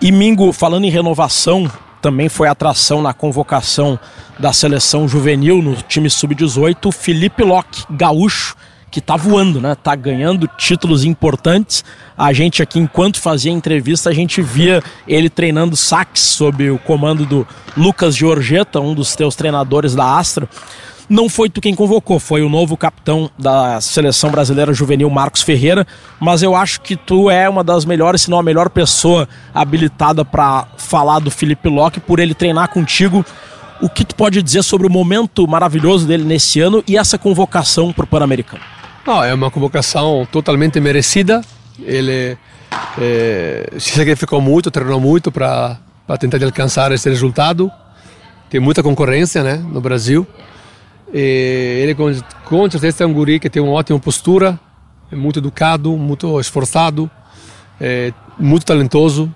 E 0.00 0.10
Mingo, 0.10 0.52
falando 0.52 0.84
em 0.84 0.90
renovação, 0.90 1.70
também 2.00 2.28
foi 2.28 2.48
atração 2.48 3.00
na 3.00 3.12
convocação 3.12 3.98
da 4.38 4.52
seleção 4.52 5.06
juvenil 5.06 5.62
no 5.62 5.76
time 5.76 6.10
sub-18, 6.10 6.92
Felipe 6.92 7.42
Locke, 7.44 7.84
gaúcho, 7.90 8.56
que 8.92 9.00
tá 9.00 9.16
voando, 9.16 9.58
né? 9.58 9.74
Tá 9.74 9.96
ganhando 9.96 10.46
títulos 10.46 11.02
importantes. 11.02 11.82
A 12.16 12.30
gente 12.34 12.62
aqui, 12.62 12.78
enquanto 12.78 13.18
fazia 13.18 13.50
entrevista, 13.50 14.10
a 14.10 14.12
gente 14.12 14.42
via 14.42 14.82
ele 15.08 15.30
treinando 15.30 15.74
saques 15.74 16.22
sob 16.22 16.70
o 16.70 16.78
comando 16.78 17.24
do 17.24 17.48
Lucas 17.74 18.14
Giorgetta, 18.14 18.78
um 18.80 18.94
dos 18.94 19.16
teus 19.16 19.34
treinadores 19.34 19.94
da 19.94 20.18
Astra. 20.18 20.46
Não 21.08 21.26
foi 21.26 21.48
tu 21.48 21.58
quem 21.58 21.74
convocou, 21.74 22.20
foi 22.20 22.42
o 22.42 22.50
novo 22.50 22.76
capitão 22.76 23.30
da 23.38 23.80
seleção 23.80 24.30
brasileira 24.30 24.74
juvenil, 24.74 25.08
Marcos 25.08 25.40
Ferreira. 25.40 25.86
Mas 26.20 26.42
eu 26.42 26.54
acho 26.54 26.82
que 26.82 26.94
tu 26.94 27.30
é 27.30 27.48
uma 27.48 27.64
das 27.64 27.86
melhores, 27.86 28.22
se 28.22 28.30
não 28.30 28.38
a 28.38 28.42
melhor 28.42 28.68
pessoa 28.68 29.26
habilitada 29.54 30.22
para 30.22 30.66
falar 30.76 31.18
do 31.18 31.30
Felipe 31.30 31.68
Locke 31.68 31.98
por 31.98 32.20
ele 32.20 32.34
treinar 32.34 32.68
contigo. 32.68 33.24
O 33.80 33.88
que 33.88 34.04
tu 34.04 34.14
pode 34.14 34.42
dizer 34.42 34.62
sobre 34.62 34.86
o 34.86 34.90
momento 34.90 35.48
maravilhoso 35.48 36.06
dele 36.06 36.24
nesse 36.24 36.60
ano 36.60 36.84
e 36.86 36.98
essa 36.98 37.16
convocação 37.16 37.90
para 37.90 38.04
o 38.04 38.06
Pan-Americano? 38.06 38.62
Não, 39.06 39.22
é 39.22 39.34
uma 39.34 39.50
convocação 39.50 40.26
totalmente 40.30 40.78
merecida. 40.80 41.40
Ele 41.80 42.36
é, 43.00 43.72
se 43.78 43.90
sacrificou 43.90 44.40
muito, 44.40 44.70
treinou 44.70 45.00
muito 45.00 45.32
para 45.32 45.78
tentar 46.20 46.42
alcançar 46.44 46.92
esse 46.92 47.08
resultado. 47.08 47.70
Tem 48.48 48.60
muita 48.60 48.82
concorrência 48.82 49.42
né, 49.42 49.56
no 49.56 49.80
Brasil. 49.80 50.26
E 51.12 51.80
ele 51.82 51.94
com, 51.94 52.10
com 52.44 52.70
certeza 52.70 53.04
é 53.04 53.06
um 53.06 53.12
guri 53.12 53.38
que 53.38 53.50
tem 53.50 53.62
uma 53.62 53.72
ótima 53.72 53.98
postura, 53.98 54.58
é 55.10 55.16
muito 55.16 55.40
educado, 55.40 55.96
muito 55.96 56.40
esforçado, 56.40 57.10
é 57.80 58.12
muito 58.38 58.64
talentoso. 58.64 59.32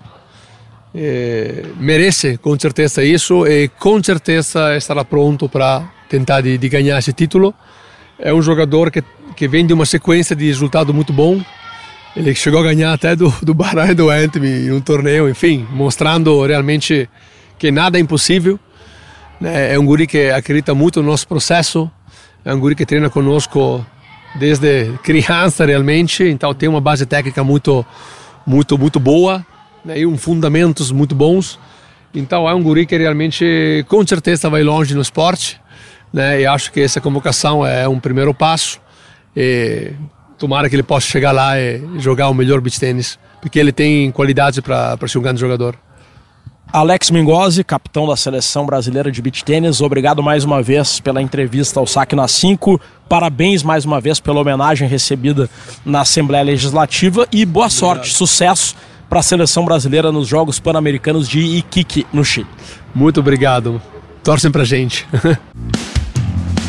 É, 0.94 1.62
merece 1.76 2.38
com 2.38 2.58
certeza 2.58 3.04
isso 3.04 3.46
e 3.46 3.68
com 3.68 4.02
certeza 4.02 4.74
estará 4.76 5.04
pronto 5.04 5.46
para 5.46 5.82
tentar 6.08 6.40
de, 6.40 6.56
de, 6.56 6.68
ganhar 6.70 6.98
esse 6.98 7.12
título. 7.12 7.54
É 8.18 8.32
um 8.32 8.40
jogador 8.40 8.90
que, 8.90 9.02
que 9.36 9.46
vem 9.46 9.66
de 9.66 9.74
uma 9.74 9.84
sequência 9.84 10.34
de 10.34 10.46
resultado 10.46 10.94
muito 10.94 11.12
bom. 11.12 11.40
Ele 12.16 12.34
chegou 12.34 12.60
a 12.60 12.62
ganhar 12.62 12.92
até 12.92 13.14
do, 13.14 13.28
do 13.42 13.52
Bahrein 13.52 13.94
do 13.94 14.08
Anthem 14.08 14.42
em 14.42 14.72
um 14.72 14.80
torneio, 14.80 15.28
enfim, 15.28 15.66
mostrando 15.70 16.44
realmente 16.46 17.08
que 17.58 17.70
nada 17.70 17.98
é 17.98 18.00
impossível. 18.00 18.58
Né? 19.38 19.74
É 19.74 19.78
um 19.78 19.84
guri 19.84 20.06
que 20.06 20.30
acredita 20.30 20.74
muito 20.74 21.02
no 21.02 21.10
nosso 21.10 21.28
processo, 21.28 21.90
é 22.42 22.54
um 22.54 22.58
guri 22.58 22.74
que 22.74 22.86
treina 22.86 23.10
conosco 23.10 23.84
desde 24.36 24.92
criança 25.02 25.66
realmente, 25.66 26.24
então 26.24 26.54
tem 26.54 26.68
uma 26.68 26.80
base 26.80 27.04
técnica 27.04 27.44
muito, 27.44 27.84
muito, 28.46 28.78
muito 28.78 28.98
boa 28.98 29.44
né? 29.84 30.00
e 30.00 30.06
um 30.06 30.16
fundamentos 30.16 30.90
muito 30.90 31.14
bons. 31.14 31.58
Então 32.14 32.48
é 32.48 32.54
um 32.54 32.62
guri 32.62 32.86
que 32.86 32.96
realmente 32.96 33.84
com 33.88 34.06
certeza 34.06 34.48
vai 34.48 34.62
longe 34.62 34.94
no 34.94 35.02
esporte, 35.02 35.60
né? 36.12 36.40
E 36.40 36.46
acho 36.46 36.72
que 36.72 36.80
essa 36.80 37.00
convocação 37.00 37.66
é 37.66 37.88
um 37.88 38.00
primeiro 38.00 38.32
passo. 38.32 38.80
E 39.36 39.92
tomara 40.38 40.68
que 40.68 40.76
ele 40.76 40.82
possa 40.82 41.06
chegar 41.06 41.32
lá 41.32 41.58
e 41.58 41.82
jogar 41.98 42.28
o 42.28 42.34
melhor 42.34 42.60
beach 42.60 42.78
tênis, 42.78 43.18
porque 43.40 43.58
ele 43.58 43.72
tem 43.72 44.10
qualidade 44.10 44.62
para 44.62 44.96
ser 45.06 45.18
um 45.18 45.22
grande 45.22 45.40
jogador. 45.40 45.76
Alex 46.72 47.10
Mingozzi, 47.10 47.62
capitão 47.62 48.08
da 48.08 48.16
seleção 48.16 48.66
brasileira 48.66 49.10
de 49.10 49.22
beach 49.22 49.44
tênis, 49.44 49.80
obrigado 49.80 50.22
mais 50.22 50.44
uma 50.44 50.60
vez 50.60 50.98
pela 50.98 51.22
entrevista 51.22 51.78
ao 51.78 51.86
Saque 51.86 52.16
na 52.16 52.26
5. 52.26 52.80
Parabéns 53.08 53.62
mais 53.62 53.84
uma 53.84 54.00
vez 54.00 54.18
pela 54.18 54.40
homenagem 54.40 54.88
recebida 54.88 55.48
na 55.84 56.00
Assembleia 56.00 56.42
Legislativa 56.42 57.26
e 57.30 57.46
boa 57.46 57.66
obrigado. 57.66 57.78
sorte, 57.78 58.12
sucesso 58.12 58.74
para 59.08 59.20
a 59.20 59.22
seleção 59.22 59.64
brasileira 59.64 60.10
nos 60.10 60.26
Jogos 60.26 60.58
Pan-Americanos 60.58 61.28
de 61.28 61.40
Iquique, 61.40 62.06
no 62.12 62.24
Chile. 62.24 62.48
Muito 62.92 63.20
obrigado. 63.20 63.80
Torcem 64.24 64.50
pra 64.50 64.64
gente. 64.64 65.06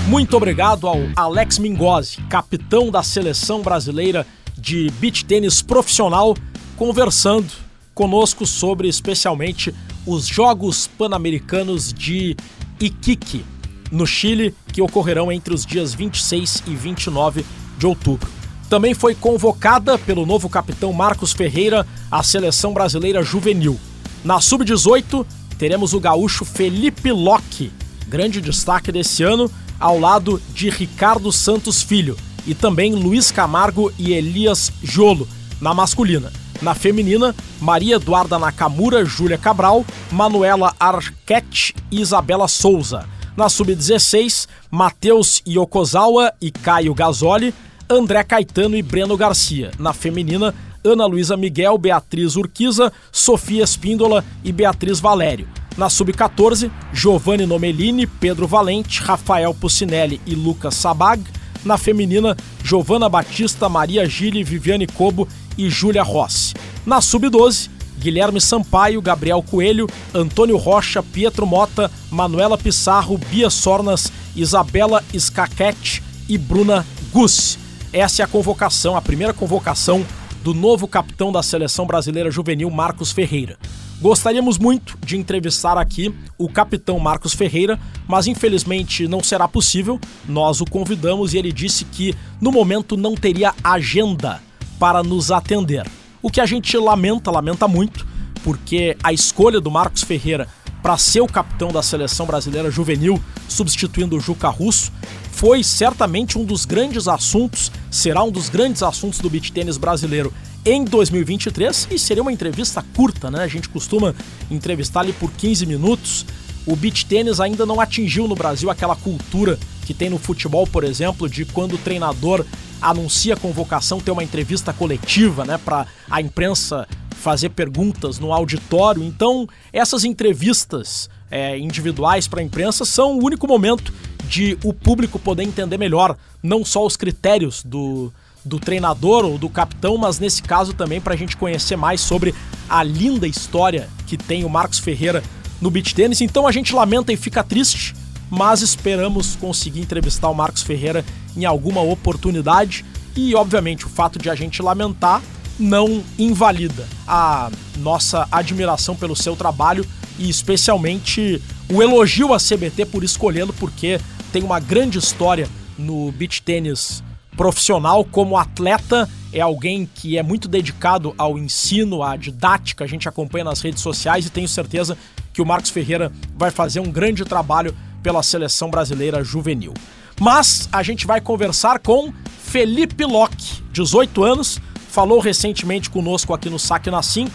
Muito 0.08 0.38
obrigado 0.38 0.88
ao 0.88 1.00
Alex 1.17 1.60
Mingozzi, 1.60 2.22
capitão 2.30 2.89
da 2.89 3.04
seleção 3.04 3.62
brasileira 3.62 4.26
de 4.58 4.89
beach 5.02 5.26
tênis 5.26 5.62
profissional, 5.62 6.34
conversando 6.78 7.52
conosco 7.93 8.46
sobre 8.46 8.88
especialmente 8.88 9.76
os 10.06 10.26
Jogos 10.26 10.88
Pan-Americanos 10.88 11.91
de 11.91 12.38
Iquique, 12.80 13.43
no 13.91 14.08
Chile, 14.08 14.56
que 14.72 14.82
ocorrerão 14.82 15.30
entre 15.30 15.54
os 15.54 15.65
dias 15.65 15.93
26 15.93 16.63
e 16.65 16.74
29 16.74 17.46
de 17.78 17.86
outubro. 17.86 18.30
Também 18.70 18.93
foi 18.93 19.13
convocada 19.13 19.98
pelo 19.98 20.26
novo 20.26 20.48
capitão 20.48 20.93
Marcos 20.93 21.34
Ferreira 21.34 21.86
a 22.10 22.24
seleção 22.24 22.74
brasileira 22.74 23.22
juvenil. 23.22 23.78
Na 24.24 24.39
sub-18, 24.39 25.26
teremos 25.58 25.93
o 25.93 26.00
gaúcho 26.00 26.46
Felipe 26.46 27.12
Locke, 27.12 27.74
grande 28.08 28.39
destaque 28.39 28.89
desse 28.89 29.22
ano, 29.22 29.52
ao 29.79 29.99
lado 29.99 30.41
de 30.53 30.69
Ricardo 30.69 31.31
Santos 31.31 31.81
Filho, 31.81 32.17
e 32.45 32.53
também 32.53 32.93
Luiz 32.93 33.29
Camargo 33.31 33.91
e 33.99 34.13
Elias 34.13 34.71
Jolo, 34.81 35.27
na 35.59 35.73
masculina. 35.73 36.31
Na 36.61 36.73
feminina, 36.73 37.35
Maria 37.61 37.97
Eduarda 37.97 38.39
Nakamura, 38.39 39.05
Júlia 39.05 39.37
Cabral, 39.37 39.85
Manuela 40.11 40.73
Arquette 40.79 41.75
e 41.91 42.01
Isabela 42.01 42.47
Souza. 42.47 43.05
Na 43.35 43.49
sub-16, 43.49 44.47
Matheus 44.71 45.43
Yokozawa 45.47 46.33
e 46.41 46.49
Caio 46.49 46.93
Gasoli, 46.95 47.53
André 47.89 48.23
Caetano 48.23 48.75
e 48.75 48.81
Breno 48.81 49.15
Garcia. 49.15 49.71
Na 49.77 49.93
feminina, 49.93 50.55
Ana 50.83 51.05
Luísa 51.05 51.37
Miguel, 51.37 51.77
Beatriz 51.77 52.35
Urquiza, 52.35 52.91
Sofia 53.11 53.63
Espíndola 53.63 54.25
e 54.43 54.51
Beatriz 54.51 54.99
Valério. 54.99 55.47
Na 55.77 55.89
sub-14, 55.89 56.71
Giovanni 56.91 57.45
Nomelini, 57.45 58.07
Pedro 58.07 58.47
Valente, 58.47 58.99
Rafael 59.03 59.53
Pucinelli 59.53 60.19
e 60.25 60.33
Lucas 60.33 60.73
Sabag. 60.73 61.23
Na 61.63 61.77
feminina, 61.77 62.35
Giovana 62.63 63.07
Batista, 63.07 63.69
Maria 63.69 64.07
Gili, 64.07 64.43
Viviane 64.43 64.87
Cobo 64.87 65.27
e 65.55 65.69
Júlia 65.69 66.01
Rossi. 66.01 66.55
Na 66.83 66.99
Sub-12, 66.99 67.69
Guilherme 67.99 68.41
Sampaio, 68.41 69.01
Gabriel 69.01 69.43
Coelho, 69.43 69.87
Antônio 70.15 70.57
Rocha, 70.57 71.03
Pietro 71.03 71.45
Mota, 71.45 71.91
Manuela 72.09 72.57
Pissarro, 72.57 73.17
Bia 73.29 73.51
Sornas, 73.51 74.11
Isabela 74.35 75.03
Scaquete 75.15 76.01
e 76.27 76.39
Bruna 76.39 76.83
Gus. 77.11 77.59
Essa 77.93 78.23
é 78.23 78.25
a 78.25 78.27
convocação, 78.27 78.95
a 78.95 79.01
primeira 79.01 79.33
convocação 79.33 80.03
do 80.43 80.55
novo 80.55 80.87
capitão 80.87 81.31
da 81.31 81.43
seleção 81.43 81.85
brasileira 81.85 82.31
juvenil, 82.31 82.69
Marcos 82.71 83.11
Ferreira. 83.11 83.57
Gostaríamos 83.99 84.60
muito 84.60 84.95
de 85.03 85.17
entrevistar 85.17 85.75
aqui 85.75 86.13
o 86.38 86.47
capitão 86.47 86.99
Marcos 86.99 87.33
Ferreira, 87.33 87.79
mas 88.07 88.27
infelizmente 88.27 89.07
não 89.07 89.23
será 89.23 89.47
possível. 89.47 89.99
Nós 90.27 90.62
o 90.62 90.65
convidamos 90.65 91.33
e 91.33 91.38
ele 91.39 91.51
disse 91.51 91.83
que 91.83 92.13
no 92.39 92.51
momento 92.51 92.95
não 92.95 93.15
teria 93.15 93.55
agenda 93.63 94.39
para 94.79 95.01
nos 95.01 95.31
atender. 95.31 95.83
O 96.21 96.29
que 96.29 96.39
a 96.39 96.45
gente 96.45 96.77
lamenta, 96.77 97.31
lamenta 97.31 97.67
muito, 97.67 98.05
porque 98.43 98.95
a 99.03 99.12
escolha 99.12 99.60
do 99.60 99.71
Marcos 99.71 100.03
Ferreira 100.03 100.47
para 100.83 100.95
ser 100.95 101.21
o 101.21 101.27
capitão 101.27 101.71
da 101.71 101.81
seleção 101.81 102.27
brasileira 102.27 102.69
juvenil, 102.69 103.19
substituindo 103.49 104.15
o 104.15 104.19
Juca 104.19 104.47
Russo, 104.47 104.91
foi 105.31 105.63
certamente 105.63 106.38
um 106.38 106.45
dos 106.45 106.65
grandes 106.65 107.07
assuntos, 107.07 107.71
será 107.89 108.23
um 108.23 108.31
dos 108.31 108.47
grandes 108.47 108.83
assuntos 108.83 109.19
do 109.19 109.29
beach 109.29 109.51
tênis 109.51 109.75
brasileiro 109.75 110.31
em 110.67 110.84
2023 110.84 111.88
e 111.91 111.97
seria 111.97 112.21
uma 112.21 112.32
entrevista 112.32 112.84
curta, 112.93 113.32
né? 113.32 113.41
A 113.41 113.47
gente 113.47 113.69
costuma 113.69 114.13
entrevistar 114.51 114.99
ali 114.99 115.13
por 115.13 115.32
15 115.32 115.65
minutos. 115.65 116.25
O 116.65 116.75
beach 116.75 117.06
tênis 117.06 117.39
ainda 117.39 117.65
não 117.65 117.80
atingiu 117.80 118.27
no 118.27 118.36
Brasil 118.36 118.69
aquela 118.69 118.95
cultura 118.95 119.58
que 119.86 119.93
tem 119.93 120.10
no 120.10 120.17
futebol, 120.17 120.67
por 120.67 120.84
exemplo, 120.84 121.30
de 121.30 121.45
quando 121.45 121.75
o 121.75 121.77
treinador 121.77 122.45
anuncia 122.82 123.36
a 123.36 123.38
convocação 123.38 124.01
ter 124.01 124.12
uma 124.12 124.23
entrevista 124.23 124.73
coletiva, 124.73 125.45
né, 125.45 125.58
para 125.58 125.88
a 126.12 126.19
imprensa 126.19 126.86
fazer 127.12 127.49
perguntas 127.49 128.19
no 128.19 128.34
auditório. 128.34 129.01
Então, 129.01 129.47
essas 129.71 130.03
entrevistas 130.03 131.10
é, 131.32 131.58
individuais 131.58 132.27
para 132.27 132.41
a 132.41 132.43
imprensa 132.43 132.84
são 132.84 133.17
o 133.17 133.23
único 133.23 133.47
momento 133.47 133.93
de 134.27 134.58
o 134.65 134.73
público 134.73 135.17
poder 135.17 135.43
entender 135.43 135.77
melhor 135.77 136.17
não 136.43 136.65
só 136.65 136.86
os 136.86 136.97
critérios 136.97 137.63
do, 137.63 138.12
do 138.47 138.60
treinador 138.60 139.25
ou 139.25 139.38
do 139.38 139.49
capitão, 139.49 139.97
mas 139.97 140.19
nesse 140.19 140.41
caso 140.41 140.73
também 140.73 140.99
para 140.99 141.13
a 141.13 141.17
gente 141.17 141.38
conhecer 141.38 141.75
mais 141.75 142.01
sobre 142.01 142.33
a 142.69 142.81
linda 142.81 143.27
história 143.27 143.89
que 144.07 144.17
tem 144.17 144.43
o 144.43 144.49
Marcos 144.49 144.79
Ferreira 144.79 145.23
no 145.62 145.69
beach 145.69 145.93
tênis. 145.93 146.21
Então 146.21 146.47
a 146.47 146.51
gente 146.51 146.73
lamenta 146.73 147.12
e 147.12 147.17
fica 147.17 147.43
triste, 147.43 147.93
mas 148.29 148.62
esperamos 148.62 149.36
conseguir 149.36 149.81
entrevistar 149.81 150.29
o 150.29 150.33
Marcos 150.33 150.63
Ferreira 150.63 151.05
em 151.36 151.45
alguma 151.45 151.81
oportunidade. 151.81 152.86
E 153.15 153.36
obviamente 153.36 153.86
o 153.86 153.89
fato 153.89 154.17
de 154.17 154.29
a 154.29 154.36
gente 154.36 154.62
lamentar 154.62 155.21
não 155.60 156.03
invalida 156.17 156.88
a 157.07 157.49
nossa 157.77 158.27
admiração 158.31 158.95
pelo 158.95 159.15
seu 159.15 159.36
trabalho 159.36 159.86
e 160.19 160.29
especialmente 160.29 161.41
o 161.71 161.81
elogio 161.81 162.33
à 162.33 162.38
CBT 162.38 162.86
por 162.86 163.03
escolhê-lo, 163.03 163.53
porque 163.53 163.99
tem 164.31 164.43
uma 164.43 164.60
grande 164.60 164.99
história 164.99 165.49
no 165.77 166.12
beach 166.12 166.41
tênis 166.41 167.03
profissional 167.38 168.04
como 168.04 168.36
atleta, 168.36 169.08
é 169.32 169.39
alguém 169.39 169.88
que 169.93 170.17
é 170.17 170.23
muito 170.23 170.47
dedicado 170.47 171.13
ao 171.17 171.38
ensino, 171.38 172.02
à 172.02 172.17
didática, 172.17 172.84
a 172.84 172.88
gente 172.88 173.08
acompanha 173.08 173.45
nas 173.45 173.62
redes 173.62 173.82
sociais 173.82 174.26
e 174.26 174.30
tenho 174.32 174.47
certeza 174.47 174.97
que 175.32 175.41
o 175.41 175.45
Marcos 175.45 175.69
Ferreira 175.69 176.12
vai 176.36 176.50
fazer 176.50 176.80
um 176.80 176.91
grande 176.91 177.23
trabalho 177.23 177.78
pela 178.02 178.23
seleção 178.23 178.71
brasileira 178.71 179.23
juvenil. 179.23 179.73
Mas 180.19 180.67
a 180.71 180.82
gente 180.82 181.06
vai 181.06 181.21
conversar 181.21 181.78
com 181.78 182.12
Felipe 182.39 183.06
Locke, 183.06 183.62
18 183.71 184.23
anos, 184.23 184.60
falou 184.89 185.19
recentemente 185.19 185.91
conosco 185.91 186.34
aqui 186.34 186.50
no 186.50 186.58
Saque 186.58 186.89
na 186.89 187.04
5 187.04 187.30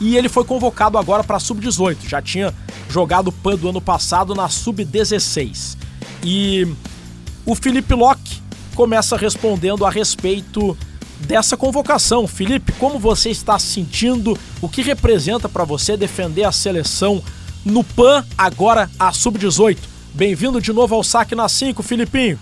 e 0.00 0.16
ele 0.16 0.28
foi 0.28 0.44
convocado 0.44 0.98
agora 0.98 1.22
para 1.22 1.38
sub-18. 1.38 2.08
Já 2.08 2.20
tinha 2.20 2.52
jogado 2.90 3.30
PAN 3.30 3.54
do 3.54 3.68
ano 3.68 3.80
passado 3.80 4.34
na 4.34 4.48
sub-16. 4.48 5.76
E 6.24 6.66
o 7.44 7.54
Felipe 7.54 7.94
Locke 7.94 8.45
começa 8.76 9.16
respondendo 9.16 9.86
a 9.86 9.90
respeito 9.90 10.76
dessa 11.20 11.56
convocação. 11.56 12.28
Felipe, 12.28 12.72
como 12.72 12.98
você 12.98 13.30
está 13.30 13.58
se 13.58 13.68
sentindo? 13.68 14.38
O 14.60 14.68
que 14.68 14.82
representa 14.82 15.48
para 15.48 15.64
você 15.64 15.96
defender 15.96 16.44
a 16.44 16.52
seleção 16.52 17.22
no 17.64 17.82
PAN, 17.82 18.22
agora 18.36 18.88
a 18.98 19.10
sub-18? 19.10 19.78
Bem-vindo 20.12 20.60
de 20.60 20.72
novo 20.72 20.94
ao 20.94 21.02
Saque 21.02 21.34
na 21.34 21.48
5, 21.48 21.82
Filipinho. 21.82 22.38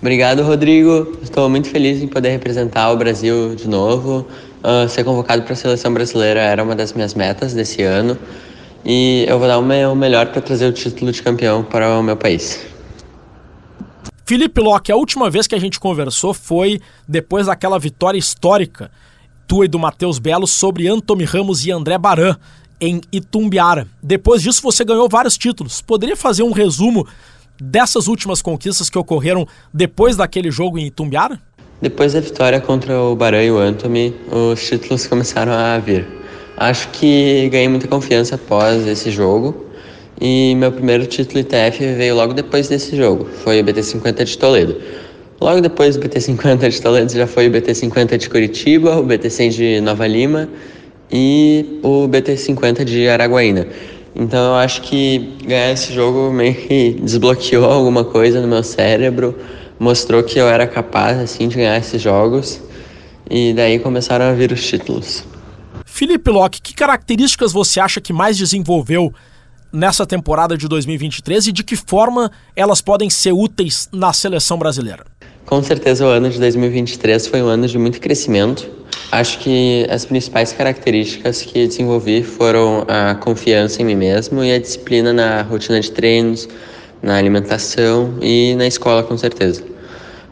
Obrigado, 0.00 0.42
Rodrigo. 0.42 1.16
Estou 1.22 1.48
muito 1.48 1.68
feliz 1.68 2.02
em 2.02 2.08
poder 2.08 2.30
representar 2.30 2.90
o 2.92 2.96
Brasil 2.96 3.54
de 3.54 3.66
novo. 3.66 4.26
Uh, 4.62 4.88
ser 4.88 5.02
convocado 5.02 5.42
para 5.42 5.54
a 5.54 5.56
seleção 5.56 5.94
brasileira 5.94 6.40
era 6.40 6.62
uma 6.62 6.76
das 6.76 6.92
minhas 6.92 7.14
metas 7.14 7.54
desse 7.54 7.82
ano 7.82 8.18
e 8.84 9.24
eu 9.28 9.38
vou 9.38 9.48
dar 9.48 9.58
o 9.58 9.62
meu 9.62 9.94
melhor 9.94 10.26
para 10.26 10.42
trazer 10.42 10.66
o 10.66 10.72
título 10.72 11.12
de 11.12 11.22
campeão 11.22 11.62
para 11.62 11.98
o 11.98 12.02
meu 12.02 12.16
país. 12.16 12.71
Felipe 14.32 14.62
Locke, 14.62 14.90
a 14.90 14.96
última 14.96 15.28
vez 15.28 15.46
que 15.46 15.54
a 15.54 15.60
gente 15.60 15.78
conversou 15.78 16.32
foi 16.32 16.80
depois 17.06 17.48
daquela 17.48 17.78
vitória 17.78 18.16
histórica 18.18 18.90
tua 19.46 19.66
e 19.66 19.68
do 19.68 19.78
Matheus 19.78 20.18
Belo 20.18 20.46
sobre 20.46 20.88
Anthony 20.88 21.24
Ramos 21.24 21.66
e 21.66 21.70
André 21.70 21.98
Baran 21.98 22.34
em 22.80 23.02
Itumbiara. 23.12 23.86
Depois 24.02 24.40
disso 24.40 24.62
você 24.62 24.86
ganhou 24.86 25.06
vários 25.06 25.36
títulos. 25.36 25.82
Poderia 25.82 26.16
fazer 26.16 26.44
um 26.44 26.50
resumo 26.50 27.06
dessas 27.60 28.08
últimas 28.08 28.40
conquistas 28.40 28.88
que 28.88 28.98
ocorreram 28.98 29.46
depois 29.70 30.16
daquele 30.16 30.50
jogo 30.50 30.78
em 30.78 30.86
Itumbiara? 30.86 31.38
Depois 31.82 32.14
da 32.14 32.20
vitória 32.20 32.58
contra 32.58 32.98
o 32.98 33.14
Baran 33.14 33.42
e 33.42 33.50
o 33.50 33.58
Anthony, 33.58 34.14
os 34.30 34.66
títulos 34.66 35.06
começaram 35.06 35.52
a 35.52 35.78
vir. 35.78 36.08
Acho 36.56 36.88
que 36.88 37.50
ganhei 37.50 37.68
muita 37.68 37.86
confiança 37.86 38.36
após 38.36 38.86
esse 38.86 39.10
jogo 39.10 39.71
e 40.20 40.54
meu 40.56 40.70
primeiro 40.70 41.06
título 41.06 41.40
ITF 41.40 41.78
veio 41.94 42.14
logo 42.14 42.32
depois 42.32 42.68
desse 42.68 42.96
jogo, 42.96 43.28
foi 43.42 43.60
o 43.60 43.64
BT50 43.64 44.24
de 44.24 44.38
Toledo. 44.38 44.76
Logo 45.40 45.60
depois 45.60 45.96
do 45.96 46.08
BT50 46.08 46.68
de 46.68 46.80
Toledo 46.80 47.12
já 47.12 47.26
foi 47.26 47.48
o 47.48 47.50
BT50 47.50 48.16
de 48.16 48.30
Curitiba, 48.30 48.96
o 48.96 49.04
BT100 49.04 49.50
de 49.50 49.80
Nova 49.80 50.06
Lima 50.06 50.48
e 51.10 51.80
o 51.82 52.06
BT50 52.06 52.84
de 52.84 53.08
Araguaína. 53.08 53.66
Então 54.14 54.52
eu 54.52 54.54
acho 54.54 54.82
que 54.82 55.36
ganhar 55.44 55.72
esse 55.72 55.92
jogo 55.92 56.30
meio 56.32 56.54
que 56.54 57.00
desbloqueou 57.02 57.64
alguma 57.64 58.04
coisa 58.04 58.40
no 58.40 58.46
meu 58.46 58.62
cérebro, 58.62 59.36
mostrou 59.78 60.22
que 60.22 60.38
eu 60.38 60.46
era 60.46 60.66
capaz 60.66 61.18
assim 61.18 61.48
de 61.48 61.56
ganhar 61.56 61.76
esses 61.76 62.00
jogos 62.00 62.60
e 63.28 63.52
daí 63.52 63.78
começaram 63.78 64.26
a 64.26 64.32
vir 64.32 64.52
os 64.52 64.64
títulos. 64.64 65.24
Felipe 65.84 66.30
Locke, 66.30 66.60
que 66.60 66.74
características 66.74 67.52
você 67.52 67.80
acha 67.80 68.00
que 68.00 68.12
mais 68.12 68.36
desenvolveu 68.36 69.12
nessa 69.72 70.06
temporada 70.06 70.56
de 70.56 70.68
2023 70.68 71.46
e 71.46 71.52
de 71.52 71.64
que 71.64 71.76
forma 71.76 72.30
elas 72.54 72.80
podem 72.80 73.08
ser 73.08 73.32
úteis 73.32 73.88
na 73.92 74.12
seleção 74.12 74.58
brasileira? 74.58 75.04
Com 75.46 75.62
certeza 75.62 76.06
o 76.06 76.08
ano 76.08 76.30
de 76.30 76.38
2023 76.38 77.26
foi 77.26 77.42
um 77.42 77.46
ano 77.46 77.66
de 77.66 77.78
muito 77.78 78.00
crescimento. 78.00 78.68
Acho 79.10 79.38
que 79.40 79.86
as 79.90 80.04
principais 80.04 80.52
características 80.52 81.42
que 81.42 81.66
desenvolvi 81.66 82.22
foram 82.22 82.84
a 82.88 83.14
confiança 83.14 83.82
em 83.82 83.84
mim 83.84 83.96
mesmo 83.96 84.42
e 84.42 84.52
a 84.52 84.58
disciplina 84.58 85.12
na 85.12 85.42
rotina 85.42 85.80
de 85.80 85.90
treinos, 85.90 86.48
na 87.02 87.16
alimentação 87.16 88.14
e 88.20 88.54
na 88.54 88.66
escola, 88.66 89.02
com 89.02 89.16
certeza. 89.18 89.62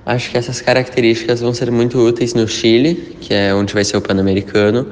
Acho 0.07 0.31
que 0.31 0.39
essas 0.39 0.61
características 0.61 1.41
vão 1.41 1.53
ser 1.53 1.71
muito 1.71 1.99
úteis 1.99 2.33
no 2.33 2.49
Chile, 2.49 3.17
que 3.21 3.35
é 3.35 3.55
onde 3.55 3.75
vai 3.75 3.85
ser 3.85 3.97
o 3.97 4.01
Pan-Americano, 4.01 4.87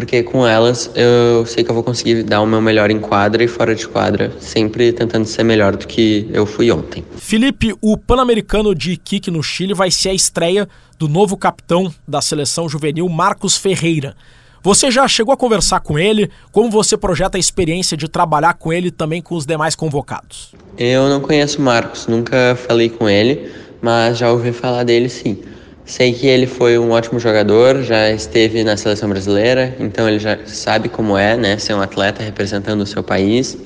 porque 0.00 0.22
com 0.22 0.46
elas 0.46 0.90
eu 0.94 1.44
sei 1.44 1.62
que 1.62 1.70
eu 1.70 1.74
vou 1.74 1.84
conseguir 1.84 2.22
dar 2.22 2.40
o 2.40 2.46
meu 2.46 2.58
melhor 2.62 2.90
em 2.90 2.98
quadra 2.98 3.44
e 3.44 3.46
fora 3.46 3.74
de 3.74 3.86
quadra, 3.86 4.32
sempre 4.40 4.94
tentando 4.94 5.26
ser 5.26 5.42
melhor 5.42 5.76
do 5.76 5.86
que 5.86 6.26
eu 6.32 6.46
fui 6.46 6.72
ontem. 6.72 7.04
Felipe, 7.18 7.74
o 7.82 7.98
Pan-Americano 7.98 8.74
de 8.74 8.96
kick 8.96 9.30
no 9.30 9.42
Chile 9.42 9.74
vai 9.74 9.90
ser 9.90 10.08
a 10.08 10.14
estreia 10.14 10.66
do 10.98 11.06
novo 11.06 11.36
capitão 11.36 11.92
da 12.08 12.22
seleção 12.22 12.66
juvenil, 12.66 13.06
Marcos 13.10 13.58
Ferreira. 13.58 14.16
Você 14.62 14.90
já 14.90 15.06
chegou 15.06 15.34
a 15.34 15.36
conversar 15.36 15.80
com 15.80 15.98
ele? 15.98 16.30
Como 16.50 16.70
você 16.70 16.96
projeta 16.96 17.36
a 17.36 17.40
experiência 17.40 17.94
de 17.94 18.08
trabalhar 18.08 18.54
com 18.54 18.72
ele 18.72 18.90
também 18.90 19.20
com 19.20 19.34
os 19.34 19.44
demais 19.44 19.74
convocados? 19.74 20.54
Eu 20.78 21.10
não 21.10 21.20
conheço 21.20 21.58
o 21.58 21.62
Marcos, 21.62 22.06
nunca 22.06 22.56
falei 22.66 22.88
com 22.88 23.06
ele, 23.06 23.52
mas 23.82 24.16
já 24.16 24.32
ouvi 24.32 24.50
falar 24.50 24.82
dele 24.82 25.10
sim. 25.10 25.42
Sei 25.90 26.12
que 26.12 26.24
ele 26.24 26.46
foi 26.46 26.78
um 26.78 26.92
ótimo 26.92 27.18
jogador, 27.18 27.82
já 27.82 28.08
esteve 28.12 28.62
na 28.62 28.76
seleção 28.76 29.08
brasileira, 29.08 29.74
então 29.80 30.08
ele 30.08 30.20
já 30.20 30.38
sabe 30.46 30.88
como 30.88 31.18
é, 31.18 31.36
né, 31.36 31.58
ser 31.58 31.74
um 31.74 31.80
atleta 31.80 32.22
representando 32.22 32.82
o 32.82 32.86
seu 32.86 33.02
país. 33.02 33.58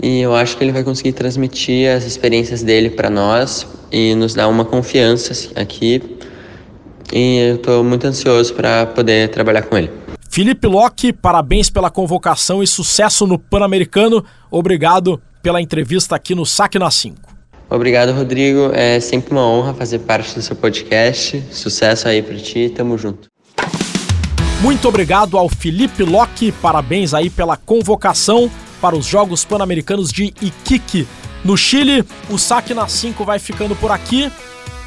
E 0.00 0.20
eu 0.20 0.32
acho 0.32 0.56
que 0.56 0.62
ele 0.62 0.70
vai 0.70 0.84
conseguir 0.84 1.10
transmitir 1.10 1.90
as 1.90 2.04
experiências 2.04 2.62
dele 2.62 2.88
para 2.88 3.10
nós 3.10 3.66
e 3.90 4.14
nos 4.14 4.32
dar 4.32 4.46
uma 4.46 4.64
confiança 4.64 5.32
assim, 5.32 5.50
aqui. 5.56 6.00
E 7.12 7.38
eu 7.38 7.56
estou 7.56 7.82
muito 7.82 8.06
ansioso 8.06 8.54
para 8.54 8.86
poder 8.86 9.28
trabalhar 9.30 9.62
com 9.62 9.76
ele. 9.76 9.90
Felipe 10.30 10.68
Locke, 10.68 11.12
parabéns 11.12 11.68
pela 11.68 11.90
convocação 11.90 12.62
e 12.62 12.66
sucesso 12.66 13.26
no 13.26 13.36
Pan-Americano. 13.36 14.24
Obrigado 14.52 15.20
pela 15.42 15.60
entrevista 15.60 16.14
aqui 16.14 16.32
no 16.32 16.46
Saque 16.46 16.78
na 16.78 16.92
5. 16.92 17.39
Obrigado, 17.70 18.12
Rodrigo. 18.12 18.72
É 18.74 18.98
sempre 18.98 19.30
uma 19.30 19.46
honra 19.46 19.72
fazer 19.72 20.00
parte 20.00 20.34
do 20.34 20.42
seu 20.42 20.56
podcast. 20.56 21.40
Sucesso 21.52 22.08
aí 22.08 22.20
para 22.20 22.36
ti. 22.36 22.68
Tamo 22.68 22.98
junto. 22.98 23.28
Muito 24.60 24.88
obrigado 24.88 25.38
ao 25.38 25.48
Felipe 25.48 26.02
Locke. 26.02 26.50
Parabéns 26.50 27.14
aí 27.14 27.30
pela 27.30 27.56
convocação 27.56 28.50
para 28.80 28.96
os 28.96 29.06
Jogos 29.06 29.44
Pan-Americanos 29.44 30.10
de 30.10 30.34
Iquique. 30.42 31.06
No 31.44 31.56
Chile, 31.56 32.04
o 32.28 32.36
Saque 32.36 32.74
na 32.74 32.88
5 32.88 33.24
vai 33.24 33.38
ficando 33.38 33.76
por 33.76 33.92
aqui. 33.92 34.30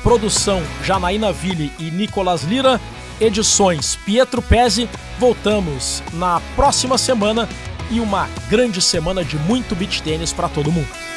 Produção 0.03 0.61
Janaína 0.83 1.31
Ville 1.31 1.71
e 1.79 1.89
Nicolas 1.89 2.43
Lira. 2.43 2.81
Edições 3.19 3.97
Pietro 4.05 4.41
Pezzi. 4.41 4.89
Voltamos 5.17 6.03
na 6.13 6.41
próxima 6.55 6.97
semana 6.97 7.47
e 7.89 8.01
uma 8.01 8.27
grande 8.49 8.81
semana 8.81 9.23
de 9.23 9.37
muito 9.37 9.73
beach 9.73 10.03
tênis 10.03 10.33
para 10.33 10.49
todo 10.49 10.71
mundo. 10.71 11.12